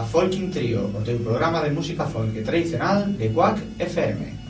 a 0.00 0.02
Folking 0.02 0.48
Trio, 0.48 0.90
o 0.96 1.02
teu 1.04 1.18
programa 1.18 1.60
de 1.60 1.70
música 1.70 2.06
folk 2.06 2.40
tradicional 2.42 3.04
de 3.04 3.28
Quack 3.28 3.60
FM. 3.78 4.40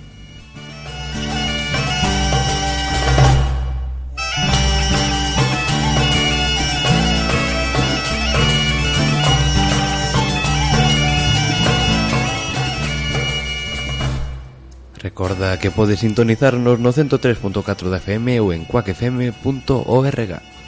Recorda 15.02 15.58
que 15.58 15.72
podes 15.72 15.98
sintonizarnos 15.98 16.78
no 16.78 16.92
103.4 16.92 17.90
da 17.90 17.98
FM 17.98 18.38
ou 18.38 18.54
en 18.54 18.62
quackfm.org. 18.70 20.59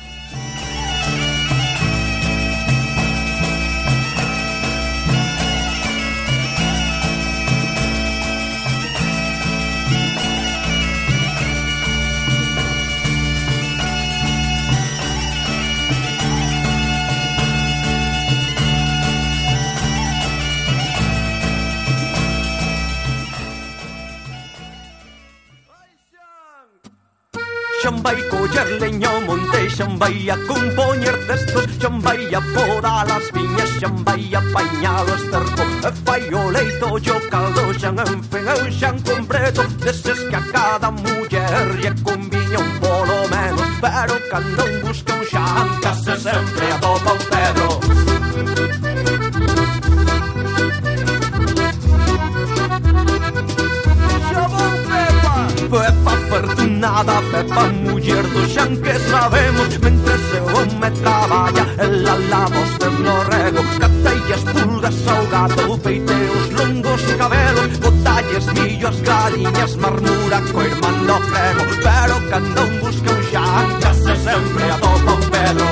xambaia 30.02 30.36
compoñer 30.48 31.16
textos 31.26 31.66
Xambaia 31.80 32.40
por 32.54 32.82
las 32.82 33.30
viñas 33.32 33.70
Xambaia 33.80 34.42
pañado 34.52 35.14
esterco 35.14 35.62
E 35.86 35.92
fai 36.04 36.34
o 36.34 36.50
leito 36.50 36.98
yo 36.98 37.20
caldo 37.30 37.72
Xan 37.78 37.98
enfen 38.00 38.46
eu 38.48 38.72
xan 38.72 38.98
completo 39.02 39.62
Deses 39.84 40.18
que 40.28 40.36
a 40.36 40.42
cada 40.52 40.90
muller 40.90 41.66
Lle 41.80 41.94
conviña 42.02 42.58
un 42.58 42.70
polo 42.80 43.18
menos 43.30 43.68
Pero 43.80 44.14
cando 44.30 44.64
busca 44.82 45.14
un 45.14 45.24
xan 45.24 45.68
Case 45.80 46.16
sempre 46.18 46.71
miñas 69.42 69.76
marmura 69.76 70.40
co 70.52 70.62
irmando 70.62 71.14
prego 71.30 71.64
Pero 71.86 72.16
cando 72.30 72.62
un 72.62 72.80
busca 72.80 73.10
un 73.10 73.22
xan 73.30 73.66
Case 73.82 74.02
casa 74.04 74.14
sempre 74.16 74.64
atopa 74.70 75.12
un 75.12 75.24
pedro 75.34 75.68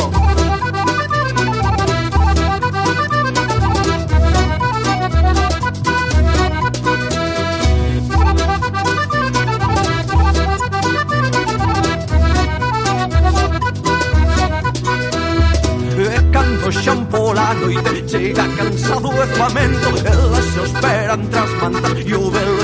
xan 16.71 17.03
eh, 17.03 17.07
pola 17.11 17.53
noite 17.55 18.05
Chega 18.07 18.47
cansado 18.57 19.11
e 19.23 19.27
famento 19.39 19.89
ela 20.13 20.43
se 20.43 20.61
espera 20.69 21.17
tras 21.31 21.51
mantas 21.61 21.99
e 22.07 22.15
o 22.15 22.31
velo 22.31 22.60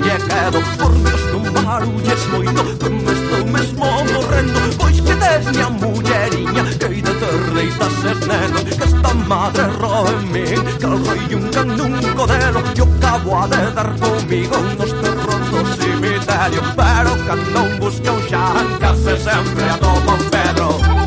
lle 0.00 0.16
quedo 0.28 0.60
Por 0.78 0.92
Dios, 1.04 1.22
non 1.32 1.44
barulles 1.64 2.22
moito 2.32 2.62
Que 2.80 2.88
me 2.88 3.12
estou 3.12 3.44
mesmo 3.46 3.86
morrendo 4.12 4.60
Pois 4.78 5.00
que 5.00 5.14
tes 5.14 5.44
mi 5.54 5.62
a 5.62 5.70
mulleriña 5.70 6.64
Que 6.78 6.86
hai 6.86 7.00
de 7.02 7.12
ter 7.20 7.40
leitas 7.54 7.96
e 8.10 8.12
nenos 8.26 8.62
Que 8.64 8.84
esta 8.84 9.14
madre 9.30 9.66
roe 9.80 10.16
min 10.32 10.60
Que 10.78 10.86
al 10.86 10.96
roi 11.04 11.34
un 11.34 11.44
can 11.50 11.80
un 11.80 11.94
codelo 12.16 12.60
E 12.76 12.82
o 12.82 12.88
cabo 13.00 13.28
ha 13.38 13.46
de 13.48 13.62
dar 13.76 13.90
comigo 13.98 14.56
Nos 14.78 14.92
terror 15.02 15.42
do 15.52 15.60
cimiterio 15.76 16.62
Pero 16.78 17.12
cando 17.26 17.60
un 17.64 17.72
busca 17.78 18.12
un 18.12 18.22
xan 18.28 18.66
En 18.80 19.18
sempre 19.18 19.64
atopa 19.70 20.12
un 20.12 20.30
pedro. 20.30 20.99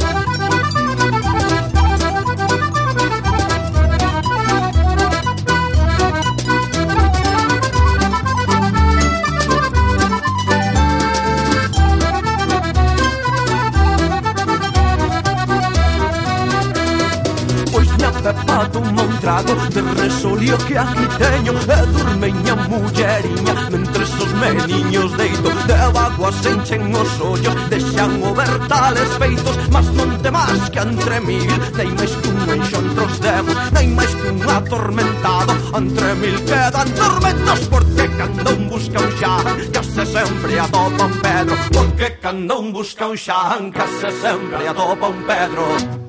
e 18.23 18.33
pa 18.45 18.65
tomar 18.71 19.05
un 19.05 19.19
trago 19.19 19.53
de 19.75 19.81
resolio 20.01 20.57
que 20.65 20.77
aquí 20.77 21.05
teño 21.19 21.53
E 21.53 21.79
durmeña 21.93 22.55
mulleriña 22.69 23.53
mentre 23.69 24.03
os 24.03 24.33
meniños 24.39 25.11
deito 25.17 25.49
De 25.67 25.81
vago 25.91 26.29
enchen 26.51 26.95
os 26.95 27.13
ollos, 27.19 27.55
deixan 27.69 28.23
o 28.23 28.33
ver 28.33 28.53
tales 28.67 29.11
feitos 29.19 29.57
Mas 29.71 29.87
non 29.91 30.09
temas 30.23 30.69
que 30.71 30.79
entre 30.79 31.19
mil, 31.19 31.51
nei 31.75 31.89
máis 31.97 32.13
que 32.19 32.27
un 32.29 32.39
enxo 32.47 32.77
entre 32.79 33.03
os 33.03 33.15
demos 33.19 33.57
nei 33.75 33.87
máis 33.91 34.11
que 34.15 34.27
un 34.31 34.39
atormentado, 34.43 35.53
entre 35.75 36.09
mil 36.15 36.37
quedan 36.47 36.89
tormentos 36.95 37.59
Porque 37.67 38.03
cando 38.17 38.49
un 38.55 38.63
busca 38.69 38.99
un 38.99 39.11
xan, 39.19 39.43
case 39.75 40.03
sempre 40.05 40.59
atopa 40.59 41.05
un 41.11 41.15
pedro 41.19 41.53
Porque 41.75 42.07
cando 42.23 42.59
un 42.59 42.71
busca 42.71 43.07
un 43.07 43.17
xan, 43.17 43.71
case 43.71 44.09
sempre 44.21 44.67
atopa 44.67 45.07
un 45.07 45.21
pedro. 45.27 46.02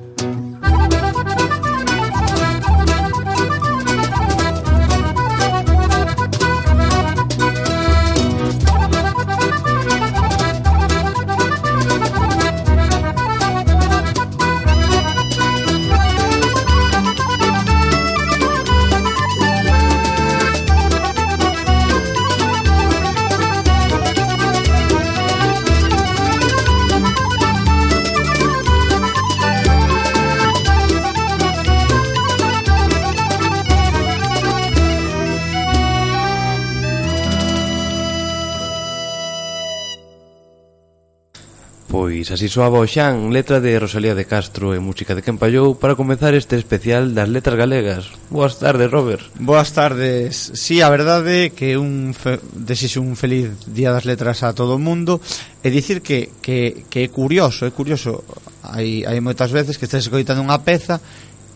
Pois 42.05 42.29
así 42.29 42.45
soaba 42.53 42.77
o 42.77 42.85
Xan, 42.85 43.33
letra 43.33 43.57
de 43.57 43.81
Rosalía 43.81 44.13
de 44.13 44.29
Castro 44.29 44.77
e 44.77 44.79
música 44.79 45.17
de 45.17 45.25
Quen 45.25 45.41
Pallou 45.41 45.73
para 45.73 45.97
comenzar 45.97 46.37
este 46.37 46.53
especial 46.53 47.17
das 47.17 47.25
letras 47.25 47.57
galegas. 47.57 48.13
Boas 48.29 48.61
tardes, 48.61 48.93
Robert. 48.93 49.25
Boas 49.41 49.73
tardes. 49.73 50.53
Sí, 50.53 50.85
a 50.85 50.93
verdade 50.93 51.49
que 51.57 51.81
un 51.81 52.13
fe... 52.13 52.37
desexo 52.53 53.01
un 53.01 53.17
feliz 53.17 53.57
Día 53.65 53.89
das 53.89 54.05
Letras 54.05 54.45
a 54.45 54.53
todo 54.53 54.77
o 54.77 54.83
mundo 54.85 55.17
e 55.65 55.73
dicir 55.73 56.05
que, 56.05 56.29
que, 56.45 56.85
que 56.93 56.99
é 57.01 57.07
curioso, 57.09 57.65
é 57.65 57.73
curioso. 57.73 58.21
Hai, 58.61 59.01
hai 59.01 59.17
moitas 59.17 59.49
veces 59.49 59.81
que 59.81 59.89
estás 59.89 60.05
escoitando 60.05 60.45
unha 60.45 60.61
peza 60.61 61.01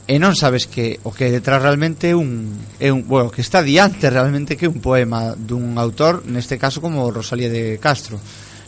e 0.09 0.17
non 0.17 0.33
sabes 0.33 0.65
que 0.65 0.97
o 1.05 1.13
que 1.13 1.29
detrás 1.29 1.61
realmente 1.61 2.09
é 2.09 2.17
un 2.17 2.57
é 2.81 2.89
un, 2.89 3.05
bueno, 3.05 3.29
que 3.29 3.45
está 3.45 3.61
diante 3.61 4.09
realmente 4.09 4.57
que 4.57 4.65
é 4.65 4.73
un 4.73 4.81
poema 4.81 5.37
dun 5.37 5.77
autor, 5.77 6.25
neste 6.25 6.57
caso 6.57 6.81
como 6.81 7.05
Rosalía 7.13 7.53
de 7.53 7.77
Castro 7.77 8.17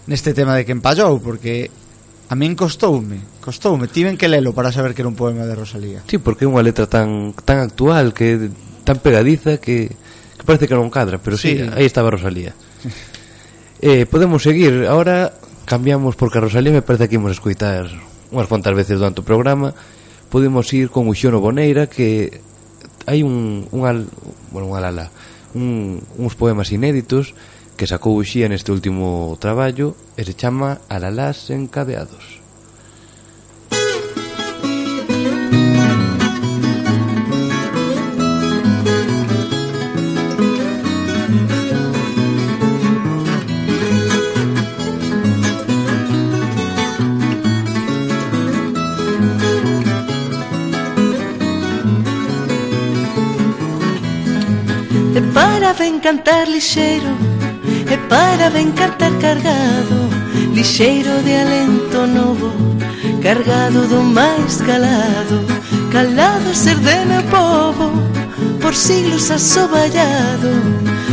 neste 0.06 0.33
tema 0.33 0.57
de 0.57 0.65
quen 0.65 0.81
pallou 0.81 1.21
porque 1.21 1.69
a 2.31 2.36
min 2.38 2.56
costoume 2.56 3.21
costoume, 3.42 3.89
tiven 3.89 4.15
que 4.15 4.30
lelo 4.30 4.53
para 4.53 4.71
saber 4.71 4.94
que 4.94 5.01
era 5.01 5.09
un 5.09 5.18
poema 5.18 5.45
de 5.45 5.56
Rosalía. 5.56 6.06
Sí, 6.07 6.21
porque 6.21 6.45
é 6.45 6.50
unha 6.50 6.63
letra 6.63 6.86
tan, 6.86 7.33
tan 7.44 7.59
actual 7.59 8.13
que 8.13 8.53
tan 8.86 9.01
pegadiza 9.01 9.57
que, 9.57 9.89
que 10.38 10.44
parece 10.45 10.69
que 10.69 10.77
non 10.77 10.94
cadra 10.94 11.18
pero 11.18 11.36
sí, 11.36 11.57
sí. 11.57 11.65
aí 11.74 11.86
estaba 11.86 12.13
Rosalía. 12.13 12.53
Eh, 13.81 14.06
Podemos 14.06 14.45
seguir, 14.45 14.86
ahora 14.86 15.33
cambiamos 15.65 16.13
porque 16.13 16.38
a 16.38 16.45
Rosalía 16.45 16.69
me 16.69 16.86
parece 16.86 17.09
que 17.09 17.18
imos 17.18 17.33
escuitar 17.33 17.89
unhas 18.30 18.45
cuantas 18.45 18.77
veces 18.77 19.01
durante 19.01 19.21
o 19.21 19.27
programa. 19.27 19.74
Podemos 20.30 20.69
ir 20.69 20.94
con 20.94 21.09
Uxono 21.09 21.42
Boneira 21.42 21.89
que 21.89 22.30
hai 23.09 23.25
un, 23.25 23.65
un 23.74 23.81
al, 23.89 24.06
bueno, 24.53 24.69
un 24.69 24.77
alala 24.77 25.09
un, 25.53 25.98
uns 26.18 26.36
poemas 26.36 26.71
inéditos. 26.71 27.33
que 27.81 27.88
sacó 27.88 28.13
sacou 28.13 28.22
Uxía 28.22 28.45
neste 28.45 28.69
último 28.69 29.33
traballo 29.42 29.98
e 30.13 30.22
se 30.22 30.38
chama 30.38 30.86
Alalás 30.86 31.50
encadeados. 31.50 32.38
cantar 56.01 56.48
lixeiro 56.50 57.31
e 57.91 57.97
para 58.07 58.49
ben 58.49 58.71
cartar 58.71 59.11
cargado 59.19 60.09
Lixeiro 60.53 61.21
de 61.23 61.35
alento 61.35 62.07
novo 62.07 62.51
Cargado 63.21 63.85
do 63.88 64.01
máis 64.01 64.61
calado 64.61 65.38
Calado 65.91 66.55
ser 66.55 66.77
de 66.77 67.05
meu 67.05 67.23
povo 67.23 67.91
Por 68.61 68.73
siglos 68.73 69.29
asoballado 69.29 70.51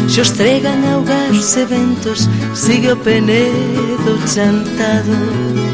Xostregan 0.08 0.80
augarse 0.94 1.64
ventos 1.64 2.28
Sigue 2.54 2.92
o 2.92 2.96
penedo 2.96 4.12
chantado. 4.26 5.67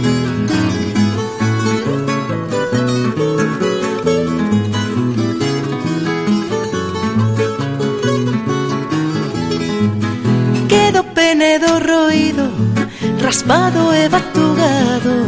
Penedo 11.35 11.81
roído, 11.81 12.49
raspado 13.21 13.93
e 13.93 14.09
batugado 14.09 15.27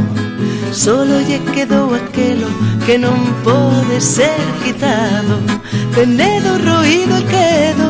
Solo 0.71 1.19
lle 1.27 1.41
quedou 1.53 1.93
aquelo 1.93 2.47
que 2.87 2.97
non 2.97 3.19
pode 3.43 3.99
ser 3.99 4.39
quitado. 4.63 5.35
Penedo 5.97 6.63
roído 6.63 7.17
quedo 7.27 7.89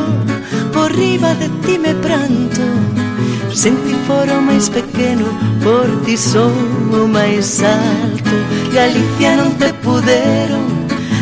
por 0.73 0.89
riba 0.97 1.35
de 1.35 1.49
ti 1.61 1.77
me 1.77 1.93
pranto. 1.93 2.65
Senti 3.53 3.93
foro 4.07 4.41
máis 4.41 4.65
pequeno, 4.69 5.27
por 5.61 5.85
ti 6.01 6.17
son 6.17 6.89
o 6.93 7.05
máis 7.07 7.61
alto 7.61 8.35
Galicia 8.73 9.37
non 9.37 9.53
te 9.61 9.69
puderon 9.85 10.65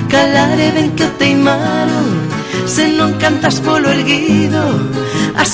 calar 0.07 0.59
e 0.59 0.91
que 0.95 1.03
o 1.03 1.11
teimaron 1.19 2.07
Se 2.65 2.87
non 2.87 3.13
cantas 3.21 3.59
polo 3.59 3.87
erguido 3.87 4.63
As 5.35 5.49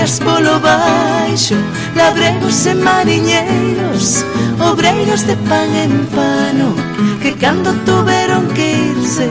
Ferias 0.00 0.18
polo 0.20 0.58
baixo 0.60 1.56
Labregos 1.94 2.64
e 2.64 2.74
mariñeiros 2.74 4.24
Obreiros 4.58 5.26
de 5.26 5.36
pan 5.36 5.68
en 5.76 6.06
pano 6.06 6.74
Que 7.20 7.34
cando 7.34 7.74
tuveron 7.84 8.48
que 8.48 8.94
irse 8.96 9.28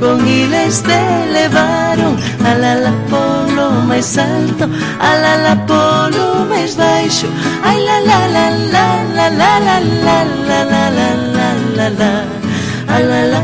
Con 0.00 0.26
iles 0.26 0.82
te 0.82 1.00
levaron 1.36 2.16
A 2.46 2.54
la 2.54 2.74
la 2.76 2.92
polo 3.10 3.70
máis 3.86 4.16
alto 4.16 4.64
A 5.00 5.10
la 5.22 5.36
la 5.36 5.54
polo 5.66 6.46
máis 6.48 6.74
baixo 6.76 7.28
Ai 7.62 7.78
la 7.84 8.00
la 8.00 8.20
la 8.36 8.46
la 8.72 8.86
la 9.16 9.28
la 9.28 9.58
la 9.60 9.80
la 9.84 10.00
la 10.00 10.16
la 10.16 10.48
la 10.48 10.60
la 10.72 10.96
la 10.96 11.48
la 11.76 11.88
la 11.90 12.10
la 12.88 12.98
la 13.00 13.20
la 13.32 13.42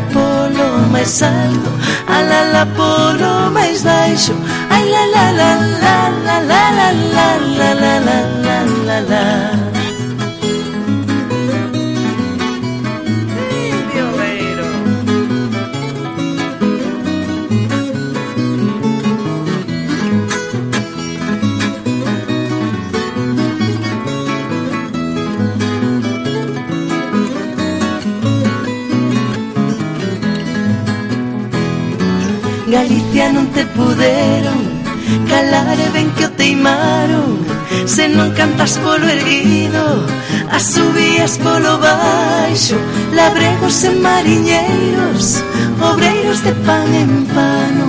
máis 0.91 1.23
alto 1.23 1.71
A 2.09 2.23
la 2.23 2.41
la 2.55 2.65
polo 2.77 3.51
máis 3.51 3.83
baixo 3.83 4.35
Ai 4.71 4.85
la 4.95 5.05
la 5.15 5.27
la 5.41 5.51
la 5.85 5.97
la 6.27 6.37
la 6.49 6.63
la 6.79 6.89
la 7.15 7.29
la 7.51 7.73
la 7.75 8.19
la 8.45 8.59
la 8.87 8.99
la 9.11 9.72
non 33.83 33.89
te 33.89 33.97
puderon 33.97 34.83
calar 35.29 35.79
e 35.79 36.05
que 36.17 36.27
o 36.27 36.31
teimaron 36.31 37.39
Se 37.87 38.09
non 38.09 38.31
cantas 38.33 38.79
polo 38.79 39.07
erguido 39.09 40.07
As 40.51 40.63
subías 40.63 41.39
polo 41.39 41.79
baixo 41.79 42.77
Labregos 43.13 43.85
e 43.85 43.91
mariñeiros 43.91 45.43
Obreiros 45.81 46.43
de 46.45 46.53
pan 46.67 46.95
en 46.95 47.27
pano 47.27 47.87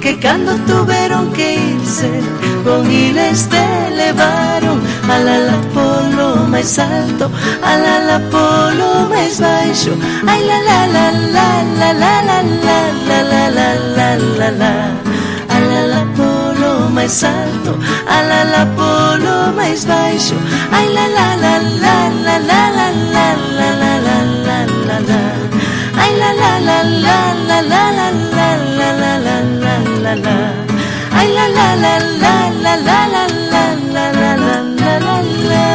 Que 0.00 0.18
cando 0.18 0.52
tuveron 0.66 1.32
que 1.32 1.54
irse 1.54 2.10
Con 2.64 2.90
iles 2.90 3.48
de 3.50 3.66
levaron 3.96 4.80
Alala 5.08 5.58
polo 5.74 6.48
máis 6.48 6.78
alto 6.78 7.30
Alala 7.62 8.18
polo 8.32 9.08
máis 9.08 9.38
baixo 9.38 9.92
Ai 10.26 10.42
la 10.48 10.58
la 10.68 10.80
la 10.94 11.06
la 11.36 11.48
la 11.80 11.90
la 12.00 12.14
la 12.28 12.38
la 12.42 12.78
la 13.06 13.20
la 13.30 13.40
la 13.56 13.68
la 13.96 14.10
la 14.38 14.50
la 14.50 15.05
máis 17.06 17.22
alto 17.22 17.78
A 18.08 18.18
la 18.22 18.42
la 18.44 18.64
polo 18.74 19.54
máis 19.54 19.86
baixo 19.86 20.34
Ai 20.74 20.86
la 20.90 21.06
la 21.16 21.28
la 21.38 21.54
la 21.82 21.96
la 22.26 22.36
la 22.48 22.60
la 22.74 22.88
la 22.98 23.28
la 23.58 23.70
la 23.78 23.94
la 24.06 24.18
la 24.46 24.58
la 24.88 24.98
la 25.10 25.22
Ai 26.02 26.12
la 26.18 26.30
la 26.42 26.52
la 26.66 26.78
la 27.06 27.18
la 27.46 27.58
la 27.70 27.80
la 27.94 28.08
la 28.10 28.50
la 28.50 28.90
la 28.90 29.12
la 29.22 29.36
la 29.62 29.74
la 30.02 30.14
la 30.26 30.38
Ai 31.14 31.28
la 31.30 31.46
la 31.56 31.68
la 31.84 31.94
la 32.22 32.34
la 32.64 32.74
la 32.86 32.98
la 33.14 33.26
la 33.34 33.54
la 33.54 33.64
la 33.94 34.06
la 34.18 34.56
la 34.82 34.94
la 35.06 35.16
la 35.46 35.66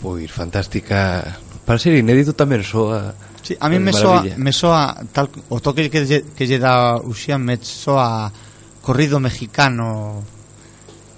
Pois 0.00 0.30
fantástica 0.32 1.36
Para 1.68 1.78
ser 1.78 2.00
inédito 2.00 2.32
tamén 2.32 2.64
soa 2.64 3.12
Sí, 3.46 3.54
a 3.60 3.68
mí 3.68 3.78
me 3.78 3.92
soa, 3.94 4.26
me 4.36 4.50
soa 4.50 4.98
tal, 5.14 5.30
o 5.54 5.62
toque 5.62 5.86
que 5.86 6.02
lle, 6.02 6.26
que 6.34 6.50
lle 6.50 6.58
dá 6.58 6.98
Uxía 6.98 7.38
me 7.38 7.54
soa 7.62 8.26
corrido 8.82 9.22
mexicano. 9.22 10.26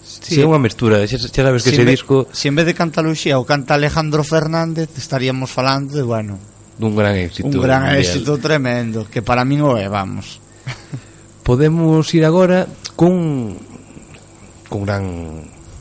Sí, 0.05 0.37
sí 0.37 0.41
é 0.41 0.45
unha 0.45 0.61
mestura, 0.61 1.01
xa, 1.09 1.17
xa 1.17 1.33
sabes 1.33 1.65
que 1.65 1.73
si 1.73 1.81
ese 1.81 1.89
ve, 1.89 1.97
disco 1.97 2.29
Se 2.29 2.45
si 2.45 2.53
en 2.53 2.61
vez 2.61 2.69
de 2.69 2.77
canta 2.77 3.01
Luxía 3.01 3.41
ou 3.41 3.49
canta 3.49 3.81
Alejandro 3.81 4.21
Fernández 4.25 4.93
Estaríamos 4.97 5.49
falando 5.49 5.97
de, 5.97 6.05
bueno 6.05 6.37
Dun 6.77 6.93
gran 6.93 7.17
éxito 7.17 7.49
Un 7.49 7.65
gran 7.65 7.89
mundial. 7.89 8.05
éxito 8.05 8.37
tremendo 8.37 9.09
Que 9.09 9.25
para 9.25 9.49
min 9.49 9.65
o 9.65 9.77
é, 9.81 9.89
vamos. 9.89 10.41
Podemos 11.45 12.05
ir 12.13 12.29
agora 12.29 12.69
cun 12.93 13.57
Cun 14.69 14.83
gran 14.85 15.05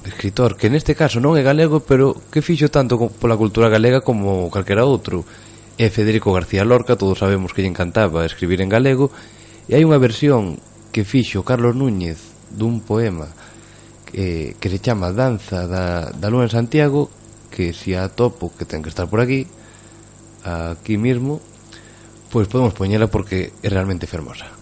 escritor 0.07 0.55
Que 0.55 0.71
neste 0.71 0.95
caso 0.95 1.19
non 1.19 1.35
é 1.35 1.43
galego 1.43 1.83
Pero 1.83 2.15
que 2.31 2.39
fixo 2.39 2.71
tanto 2.71 2.95
pola 3.11 3.35
cultura 3.35 3.67
galega 3.67 3.99
como 3.99 4.47
calquera 4.47 4.87
outro 4.87 5.27
é 5.77 5.93
Federico 5.93 6.33
García 6.33 6.65
Lorca, 6.65 6.97
todos 6.97 7.21
sabemos 7.21 7.53
que 7.53 7.61
lle 7.61 7.69
encantaba 7.69 8.25
escribir 8.25 8.65
en 8.65 8.69
galego, 8.73 9.13
e 9.69 9.77
hai 9.77 9.85
unha 9.85 10.01
versión 10.01 10.57
que 10.89 11.05
fixo 11.05 11.45
Carlos 11.45 11.77
Núñez 11.77 12.17
dun 12.49 12.81
poema 12.81 13.29
que, 14.09 14.57
que 14.57 14.67
se 14.73 14.81
chama 14.81 15.13
Danza 15.13 15.69
da, 15.69 16.09
da 16.09 16.27
Lúa 16.33 16.49
en 16.49 16.53
Santiago, 16.53 17.13
que 17.53 17.77
se 17.77 17.91
si 17.91 17.91
a 17.93 18.09
topo, 18.09 18.49
que 18.57 18.65
ten 18.65 18.81
que 18.81 18.89
estar 18.89 19.05
por 19.05 19.21
aquí, 19.21 19.45
aquí 20.41 20.97
mismo, 20.97 21.37
pois 22.33 22.49
podemos 22.49 22.73
poñela 22.73 23.05
porque 23.05 23.53
é 23.61 23.69
realmente 23.69 24.09
fermosa. 24.09 24.56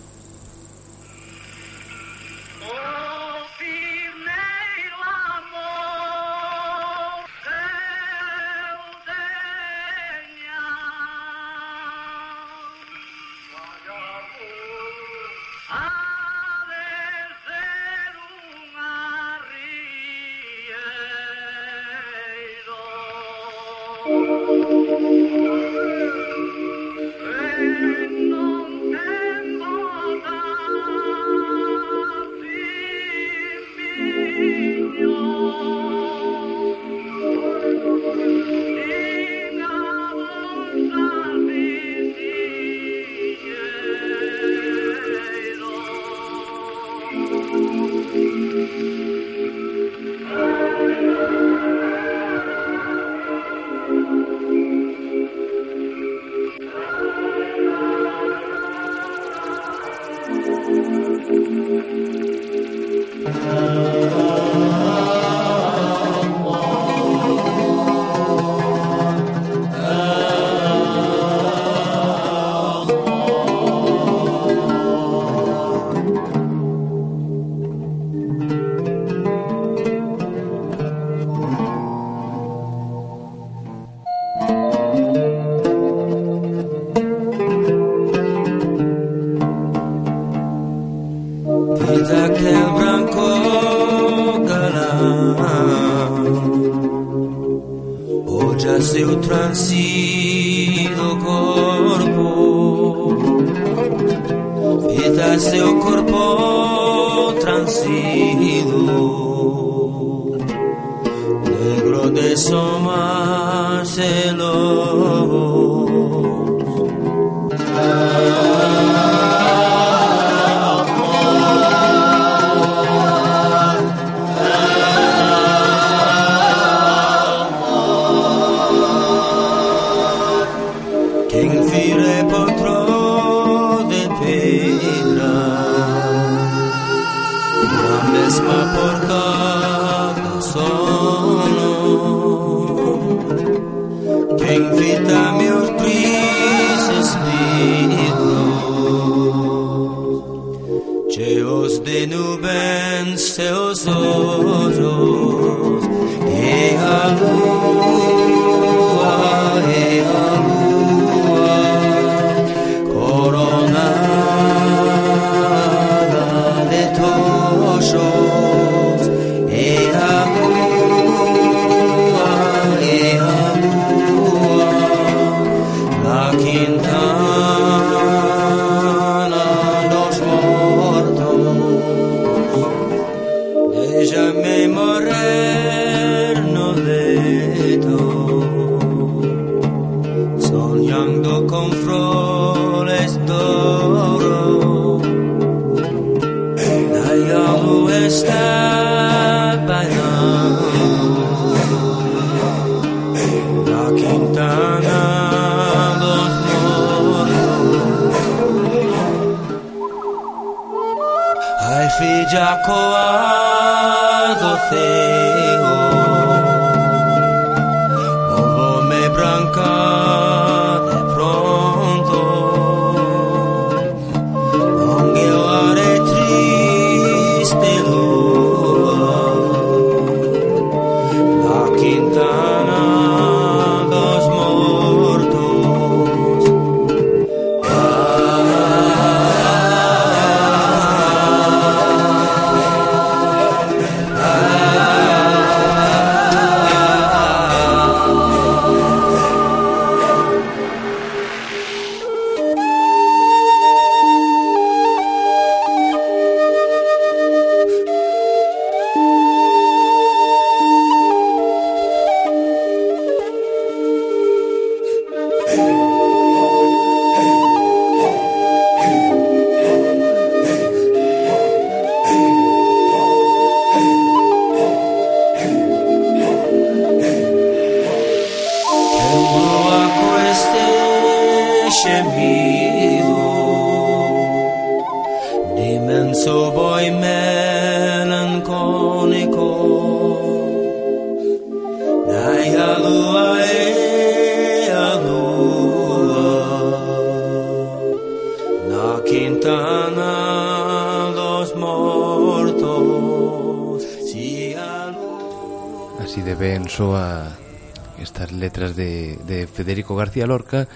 García 310.16 310.28
Lorca. 310.28 310.68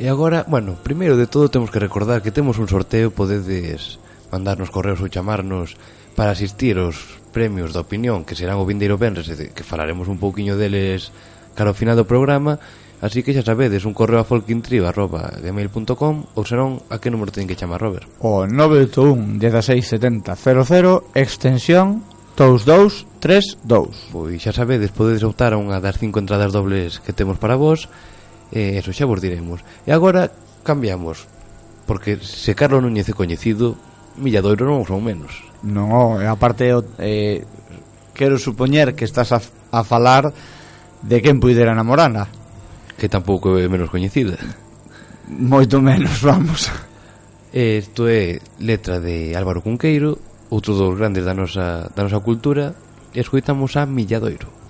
E 0.00 0.08
agora, 0.08 0.48
bueno, 0.48 0.80
primeiro 0.80 1.20
de 1.20 1.28
todo 1.28 1.52
temos 1.52 1.68
que 1.68 1.76
recordar 1.78 2.24
que 2.24 2.32
temos 2.32 2.56
un 2.56 2.72
sorteo 2.72 3.12
Podedes 3.12 4.00
mandarnos 4.32 4.72
correos 4.72 5.04
ou 5.04 5.12
chamarnos 5.12 5.76
para 6.16 6.32
asistir 6.32 6.80
aos 6.80 7.20
premios 7.36 7.76
da 7.76 7.84
opinión 7.84 8.24
Que 8.24 8.32
serán 8.32 8.56
o 8.56 8.64
vindeiro 8.64 8.96
Benres, 8.96 9.28
que 9.28 9.68
falaremos 9.68 10.08
un 10.08 10.16
pouquiño 10.16 10.56
deles 10.56 11.12
cara 11.52 11.68
ao 11.68 11.76
final 11.76 12.00
do 12.00 12.08
programa. 12.08 12.56
Así 13.04 13.20
que 13.20 13.36
xa 13.36 13.44
sabedes, 13.44 13.84
un 13.84 13.92
correo 13.92 14.24
a 14.24 14.26
folkintrib.gmail.com 14.26 16.14
Ou 16.32 16.44
serón, 16.48 16.80
a 16.88 16.96
que 16.96 17.12
número 17.12 17.28
ten 17.28 17.44
que 17.44 17.60
chamar, 17.60 17.84
Robert? 17.84 18.08
O 18.24 18.48
981-1670-00, 18.48 21.12
extensión 21.12 22.08
2232 22.40 24.08
Pois 24.08 24.40
xa 24.40 24.56
sabedes, 24.56 24.96
podedes 24.96 25.20
optar 25.20 25.52
a 25.52 25.60
unha 25.60 25.84
das 25.84 26.00
cinco 26.00 26.16
entradas 26.16 26.56
dobles 26.56 26.96
que 27.04 27.12
temos 27.12 27.36
para 27.36 27.60
vos. 27.60 27.92
E 28.52 28.76
eso 28.76 28.92
xa 28.92 29.08
vos 29.08 29.24
diremos. 29.24 29.64
E 29.88 29.90
agora 29.96 30.28
cambiamos, 30.60 31.24
porque 31.88 32.20
se 32.20 32.52
Carlos 32.52 32.84
Núñez 32.84 33.08
é 33.08 33.16
coñecido, 33.16 33.80
Milladoiro 34.20 34.68
non 34.68 34.84
son 34.84 35.00
menos. 35.00 35.40
Non, 35.64 36.20
aparte 36.20 36.68
eh, 37.00 37.48
quero 38.12 38.36
supoñer 38.36 38.92
que 38.92 39.08
estás 39.08 39.32
a, 39.32 39.40
a 39.72 39.80
falar 39.80 40.36
de 41.00 41.16
quen 41.24 41.40
puidera 41.40 41.72
namorana. 41.72 42.28
Que 43.00 43.08
tampouco 43.08 43.56
é 43.56 43.66
menos 43.72 43.88
coñecida. 43.88 44.36
Moito 45.32 45.80
menos, 45.80 46.20
vamos. 46.20 46.68
Isto 47.52 48.04
é 48.08 48.36
letra 48.60 49.00
de 49.00 49.32
Álvaro 49.32 49.64
Cunqueiro, 49.64 50.20
outro 50.52 50.76
dos 50.76 50.92
grandes 50.92 51.24
da 51.24 51.32
nosa, 51.32 51.88
da 51.96 52.04
nosa 52.04 52.20
cultura, 52.20 52.76
e 53.16 53.20
escoitamos 53.20 53.80
a 53.80 53.88
Milladoiro. 53.88 54.61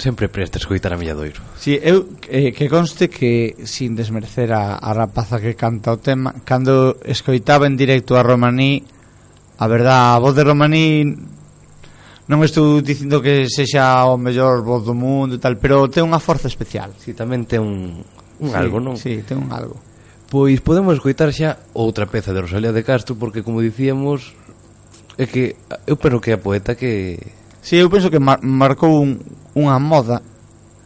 sempre 0.00 0.28
presta 0.32 0.58
escoitar 0.58 0.92
a 0.92 0.96
Milladoiro. 0.96 1.44
Si, 1.60 1.76
sí, 1.76 1.80
eu 1.84 2.08
eh, 2.26 2.56
que 2.56 2.66
conste 2.72 3.12
que 3.12 3.60
sin 3.68 3.94
desmerecer 3.94 4.50
a, 4.50 4.80
a 4.80 4.90
rapaza 4.96 5.38
que 5.38 5.54
canta 5.54 5.92
o 5.92 6.00
tema, 6.00 6.34
cando 6.42 6.96
escoitaba 7.04 7.68
en 7.68 7.76
directo 7.76 8.16
a 8.16 8.24
Romaní, 8.24 8.82
a 9.60 9.66
verdad, 9.68 10.16
a 10.16 10.18
voz 10.18 10.34
de 10.34 10.42
Romaní 10.44 11.14
non 12.30 12.46
estou 12.46 12.78
dicindo 12.80 13.18
que 13.18 13.50
sexa 13.50 14.06
o 14.06 14.14
mellor 14.14 14.62
voz 14.62 14.86
do 14.86 14.94
mundo 14.94 15.36
e 15.36 15.40
tal, 15.42 15.58
pero 15.58 15.90
ten 15.90 16.06
unha 16.06 16.22
forza 16.22 16.48
especial. 16.48 16.94
Si, 16.96 17.10
sí, 17.10 17.18
tamén 17.18 17.44
ten 17.44 17.60
un, 17.60 18.00
un 18.40 18.48
sí, 18.48 18.56
algo, 18.56 18.80
non? 18.80 18.96
Si, 18.96 19.20
sí, 19.20 19.26
ten 19.26 19.42
un 19.42 19.52
algo. 19.52 19.76
Pois 20.30 20.62
podemos 20.62 20.94
escoitar 20.94 21.34
xa 21.34 21.58
outra 21.74 22.06
peza 22.06 22.30
de 22.30 22.40
Rosalía 22.40 22.70
de 22.70 22.86
Castro 22.86 23.18
porque 23.18 23.42
como 23.42 23.58
dicíamos 23.58 24.38
é 25.18 25.26
que 25.26 25.58
eu 25.90 25.98
penso 25.98 26.22
que 26.22 26.30
é 26.30 26.38
a 26.38 26.40
poeta 26.40 26.78
que 26.78 27.18
Si, 27.60 27.76
sí, 27.76 27.82
eu 27.82 27.92
penso 27.92 28.08
que 28.08 28.18
mar 28.18 28.40
marcou 28.40 29.04
un, 29.04 29.20
unha 29.54 29.76
moda 29.78 30.24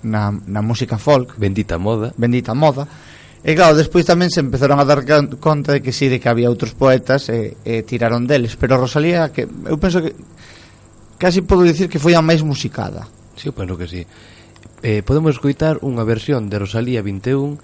na, 0.03 0.31
na 0.31 0.61
música 0.61 0.99
folk. 0.99 1.39
Bendita 1.39 1.79
moda. 1.79 2.13
Bendita 2.19 2.55
moda. 2.55 2.87
E 3.45 3.53
claro, 3.53 3.77
despois 3.77 4.09
tamén 4.09 4.33
se 4.33 4.41
empezaron 4.41 4.81
a 4.81 4.89
dar 4.89 5.05
conta 5.37 5.77
de 5.77 5.81
que 5.85 5.93
sí, 5.93 6.09
de 6.09 6.17
que 6.17 6.33
había 6.33 6.49
outros 6.49 6.73
poetas 6.73 7.29
e, 7.29 7.61
e 7.61 7.85
tiraron 7.85 8.25
deles, 8.25 8.57
pero 8.57 8.81
Rosalía 8.81 9.29
que 9.29 9.45
eu 9.45 9.77
penso 9.77 10.01
que 10.01 10.17
casi 11.21 11.45
podo 11.45 11.61
dicir 11.61 11.93
que 11.93 12.01
foi 12.01 12.17
a 12.17 12.25
máis 12.25 12.41
musicada. 12.41 13.05
Si, 13.37 13.45
sí, 13.45 13.53
eu 13.53 13.55
penso 13.55 13.77
que 13.77 13.87
si. 13.89 14.03
Sí. 14.03 14.33
Eh, 14.85 15.01
podemos 15.01 15.33
escoitar 15.33 15.81
unha 15.81 16.05
versión 16.05 16.53
de 16.53 16.61
Rosalía 16.61 17.01
21 17.01 17.57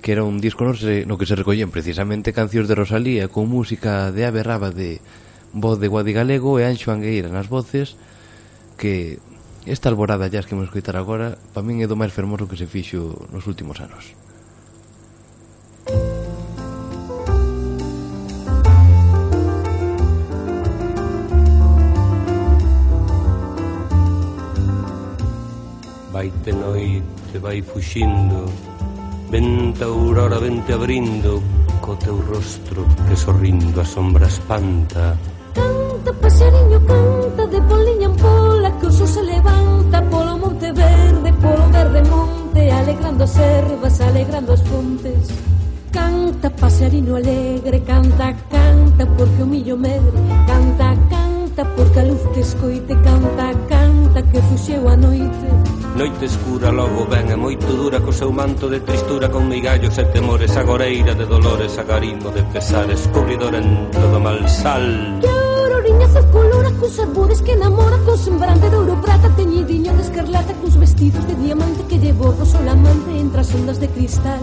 que 0.00 0.12
era 0.16 0.24
un 0.24 0.40
disco 0.40 0.64
no, 0.64 0.74
se, 0.74 1.04
no 1.04 1.16
que 1.16 1.28
se 1.28 1.36
recollían 1.36 1.68
precisamente 1.68 2.32
cancións 2.32 2.66
de 2.66 2.74
Rosalía 2.74 3.28
con 3.28 3.48
música 3.48 4.10
de 4.10 4.24
Ave 4.24 4.40
Raba 4.40 4.72
de 4.72 5.00
voz 5.52 5.76
de 5.76 5.88
Guadi 5.88 6.16
Galego 6.16 6.56
e 6.58 6.64
Anxo 6.64 6.88
Angueira 6.88 7.28
nas 7.28 7.48
voces 7.48 7.96
que 8.82 9.20
esta 9.64 9.88
alborada 9.88 10.26
jazz 10.26 10.44
que 10.44 10.58
vamos 10.58 10.74
escutar 10.74 10.98
agora 10.98 11.38
para 11.54 11.62
min 11.62 11.78
é 11.78 11.86
do 11.86 11.94
máis 11.94 12.10
fermoso 12.10 12.50
que 12.50 12.58
se 12.58 12.66
fixo 12.66 13.14
nos 13.30 13.46
últimos 13.46 13.78
anos. 13.78 14.18
Vaite 26.10 26.50
noite, 26.50 27.38
vai 27.38 27.62
fuxindo 27.62 28.50
Vente 29.30 29.82
aurora, 29.82 30.38
vente 30.38 30.70
abrindo 30.74 31.42
Co 31.80 31.96
teu 31.96 32.18
rostro 32.20 32.84
que 33.08 33.16
sorrindo 33.16 33.80
a 33.80 33.86
sombra 33.86 34.26
espanta 34.26 35.16
Canta, 35.54 36.12
paxariño, 36.20 36.78
canta 36.86 37.46
De 37.46 37.60
boliña 37.62 38.06
en 38.06 38.16
por 38.16 38.51
que 38.82 38.88
o 38.88 38.92
sol 38.92 39.06
se 39.06 39.22
levanta 39.22 40.02
polo 40.10 40.36
monte 40.38 40.72
verde, 40.72 41.32
polo 41.40 41.70
verde 41.70 42.02
monte, 42.10 42.68
alegrando 42.68 43.22
as 43.22 43.36
ervas, 43.38 44.00
alegrando 44.00 44.52
as 44.52 44.62
fontes. 44.62 45.30
Canta 45.92 46.50
pasarino 46.50 47.14
alegre, 47.14 47.80
canta, 47.86 48.34
canta, 48.50 49.06
porque 49.16 49.42
o 49.42 49.46
millo 49.46 49.76
medre, 49.76 50.18
canta, 50.48 50.96
canta, 51.08 51.64
porque 51.76 52.00
a 52.00 52.04
luz 52.04 52.22
te 52.34 52.40
escoite, 52.40 52.94
canta, 53.06 53.54
canta, 53.68 54.20
que 54.22 54.42
fuxeu 54.50 54.88
a 54.88 54.96
noite. 54.96 55.46
Noite 55.94 56.24
escura 56.24 56.72
logo 56.72 57.06
ven 57.06 57.30
e 57.30 57.36
moito 57.36 57.66
dura 57.66 58.00
co 58.00 58.10
seu 58.10 58.32
manto 58.32 58.66
de 58.66 58.80
tristura 58.80 59.28
con 59.28 59.46
migallos 59.46 59.94
e 59.98 60.04
temores 60.10 60.56
agoreira 60.56 61.14
de 61.14 61.26
dolores 61.26 61.78
agarimo 61.78 62.34
de 62.34 62.42
pesares 62.50 63.06
cubridor 63.14 63.54
en 63.54 63.92
todo 63.92 64.18
mal 64.18 64.42
sal. 64.48 65.20
Que 65.20 65.28
auroriñas 65.28 66.16
escuras 66.16 66.41
Cuns 66.82 66.98
arbores 66.98 67.40
que 67.42 67.52
enamora 67.52 67.96
Con 67.98 68.18
sembrante 68.18 68.68
de 68.68 68.74
ouro 68.74 69.00
prata 69.00 69.30
Teñidiño 69.36 69.92
de 69.94 70.02
escarlata 70.02 70.52
Cuns 70.54 70.76
vestidos 70.76 71.24
de 71.28 71.36
diamante 71.36 71.84
Que 71.88 71.96
llevou 71.96 72.34
o 72.34 72.44
sol 72.44 72.68
amante 72.68 73.10
Entre 73.20 73.40
as 73.40 73.54
ondas 73.54 73.78
de 73.78 73.86
cristal. 73.86 74.42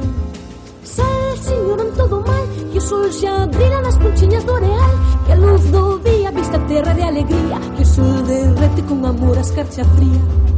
Sal, 0.82 1.36
señor, 1.36 1.82
en 1.82 1.92
todo 2.00 2.22
mal 2.22 2.46
Que 2.72 2.78
o 2.78 2.82
sol 2.82 3.12
xa 3.12 3.46
brila 3.46 3.82
nas 3.82 3.98
conchiñas 4.00 4.46
do 4.48 4.56
areal 4.56 4.94
Que 5.26 5.34
a 5.34 5.36
luz 5.36 5.64
do 5.68 6.00
día 6.00 6.32
vista 6.32 6.58
terra 6.72 6.94
de 6.94 7.04
alegría 7.04 7.60
Que 7.76 7.84
o 7.84 7.86
sol 7.86 8.24
derrete 8.24 8.88
con 8.88 9.04
amor 9.04 9.38
a 9.38 9.42
escarcha 9.42 9.84
fría 10.00 10.49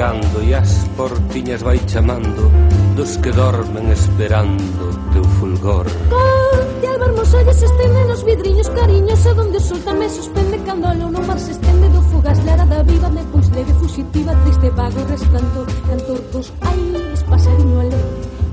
chegando 0.00 0.42
e 0.42 0.54
as 0.54 0.88
portiñas 0.96 1.60
vai 1.62 1.78
chamando 1.86 2.50
dos 2.96 3.18
que 3.18 3.30
dormen 3.32 3.92
esperando 3.92 4.88
teu 5.12 5.24
fulgor. 5.36 5.84
Corte 6.08 6.86
alma 6.86 7.04
hermosa 7.04 7.42
lle 7.44 7.52
se 7.52 7.66
estende 7.66 8.04
nos 8.08 8.24
vidriños 8.24 8.70
cariños 8.70 9.26
e 9.26 9.32
donde 9.34 9.58
o 9.58 9.60
sol 9.60 9.80
tamén 9.84 10.08
suspende 10.08 10.56
candolo 10.64 11.04
no 11.12 11.20
mar 11.28 11.36
se 11.36 11.52
estende 11.52 11.92
do 11.92 12.00
fugaz 12.08 12.40
lara 12.48 12.64
da 12.64 12.80
viva 12.82 13.12
depois 13.12 13.46
leve 13.52 13.76
fugitiva 13.76 14.32
triste 14.40 14.70
vago 14.72 15.04
resplandor 15.04 15.68
cantor 15.68 16.20
dos 16.32 16.48
aires 16.72 17.20
pasariño 17.28 17.76
ale 17.84 18.00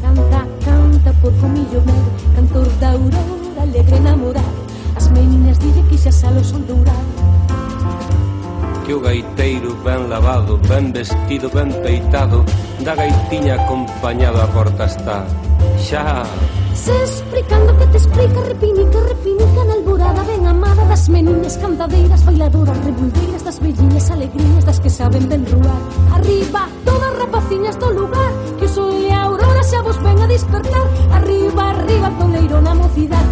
canta, 0.03 0.41
canta 0.67 1.11
por 1.23 1.31
comillo 1.39 1.79
ver 1.87 2.03
cantor 2.35 2.67
da 2.83 2.91
aurora 2.91 3.63
alegre 3.63 3.95
enamorado 4.03 4.51
as 4.99 5.07
meninas 5.15 5.55
dille 5.63 5.79
que 5.87 5.95
xa 5.95 6.11
salo 6.11 6.43
son 6.43 6.67
dourado 6.67 7.36
que 8.87 8.93
o 8.93 9.01
gaiteiro 9.01 9.75
ben 9.83 10.07
lavado, 10.07 10.57
ben 10.63 10.93
vestido, 10.93 11.51
ben 11.51 11.67
peitado, 11.83 12.45
da 12.79 12.95
gaitiña 12.95 13.59
acompañado 13.59 14.39
a 14.39 14.47
porta 14.47 14.87
está. 14.87 15.27
Xa! 15.75 16.23
Se 16.71 16.95
explicando 17.03 17.75
que 17.75 17.87
te 17.87 17.97
explica, 17.97 18.39
repinica, 18.47 18.99
repinica 19.11 19.59
na 19.67 19.73
alborada 19.75 20.23
ben 20.23 20.47
amada 20.47 20.87
das 20.87 21.09
meninas 21.11 21.59
cantadeiras, 21.59 22.23
bailadoras, 22.23 22.79
rebuldeiras, 22.87 23.43
das 23.43 23.59
velliñas 23.59 24.07
alegrías, 24.07 24.63
das 24.63 24.79
que 24.79 24.89
saben 24.89 25.27
ben 25.27 25.43
rural. 25.51 25.83
Arriba, 26.15 26.71
todas 26.87 27.11
rapaciñas 27.19 27.75
do 27.83 27.91
lugar, 27.91 28.31
que 28.55 28.65
o 28.65 28.69
sol 28.71 28.95
e 28.95 29.11
a 29.11 29.27
aurora 29.27 29.63
xa 29.67 29.83
vos 29.83 29.99
ven 29.99 30.15
a 30.23 30.27
despertar. 30.31 30.87
Arriba, 31.11 31.75
arriba, 31.75 32.07
toleiro 32.15 32.63
na 32.63 32.71
mocidade, 32.71 33.27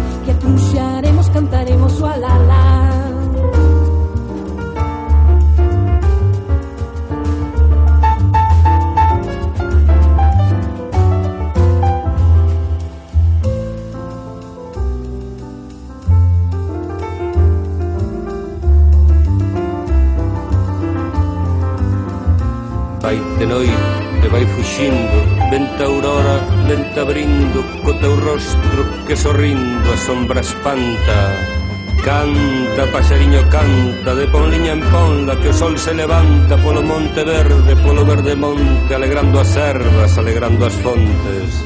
sombra 30.06 30.40
espanta 30.40 31.18
Canta, 32.04 32.92
paxariño, 32.92 33.42
canta, 33.50 34.14
de 34.14 34.26
ponliña 34.28 34.72
en 34.74 34.80
ponla 34.80 35.34
Que 35.40 35.48
o 35.48 35.52
sol 35.52 35.76
se 35.76 35.92
levanta 35.92 36.56
polo 36.58 36.82
monte 36.82 37.24
verde, 37.24 37.74
polo 37.82 38.04
verde 38.06 38.36
monte 38.36 38.94
Alegrando 38.94 39.40
as 39.40 39.56
ervas, 39.56 40.16
alegrando 40.16 40.66
as 40.66 40.74
fontes. 40.74 41.64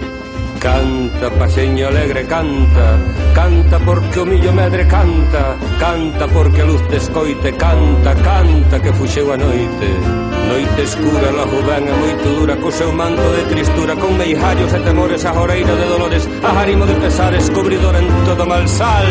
Canta, 0.59 1.29
paxeño 1.39 1.89
alegre, 1.89 2.25
canta 2.27 2.87
Canta 3.35 3.79
porque 3.81 4.21
o 4.21 4.25
millo 4.25 4.53
medre 4.53 4.87
canta 4.87 5.57
Canta 5.79 6.27
porque 6.29 6.63
a 6.63 6.65
luz 6.65 6.83
te 6.89 6.97
escoite 6.97 7.53
Canta, 7.53 8.15
canta 8.15 8.81
que 8.81 8.93
fuxeu 8.93 9.33
a 9.33 9.37
noite 9.37 10.40
noite 10.51 10.83
escura 10.83 11.31
logo 11.31 11.63
ven 11.63 11.87
e 11.87 11.95
moito 11.95 12.29
dura 12.35 12.57
Co 12.57 12.71
seu 12.71 12.93
manto 12.93 13.23
de 13.37 13.43
tristura 13.55 13.95
Con 13.95 14.19
meijallos 14.19 14.73
e 14.75 14.81
temores 14.81 15.25
A 15.25 15.33
joreira 15.33 15.75
de 15.77 15.87
dolores 15.87 16.29
A 16.43 16.51
harimo 16.59 16.85
de 16.87 16.95
pesares 16.95 17.51
Cubridor 17.51 17.95
en 17.95 18.09
todo 18.27 18.45
mal 18.47 18.67
sal 18.67 19.07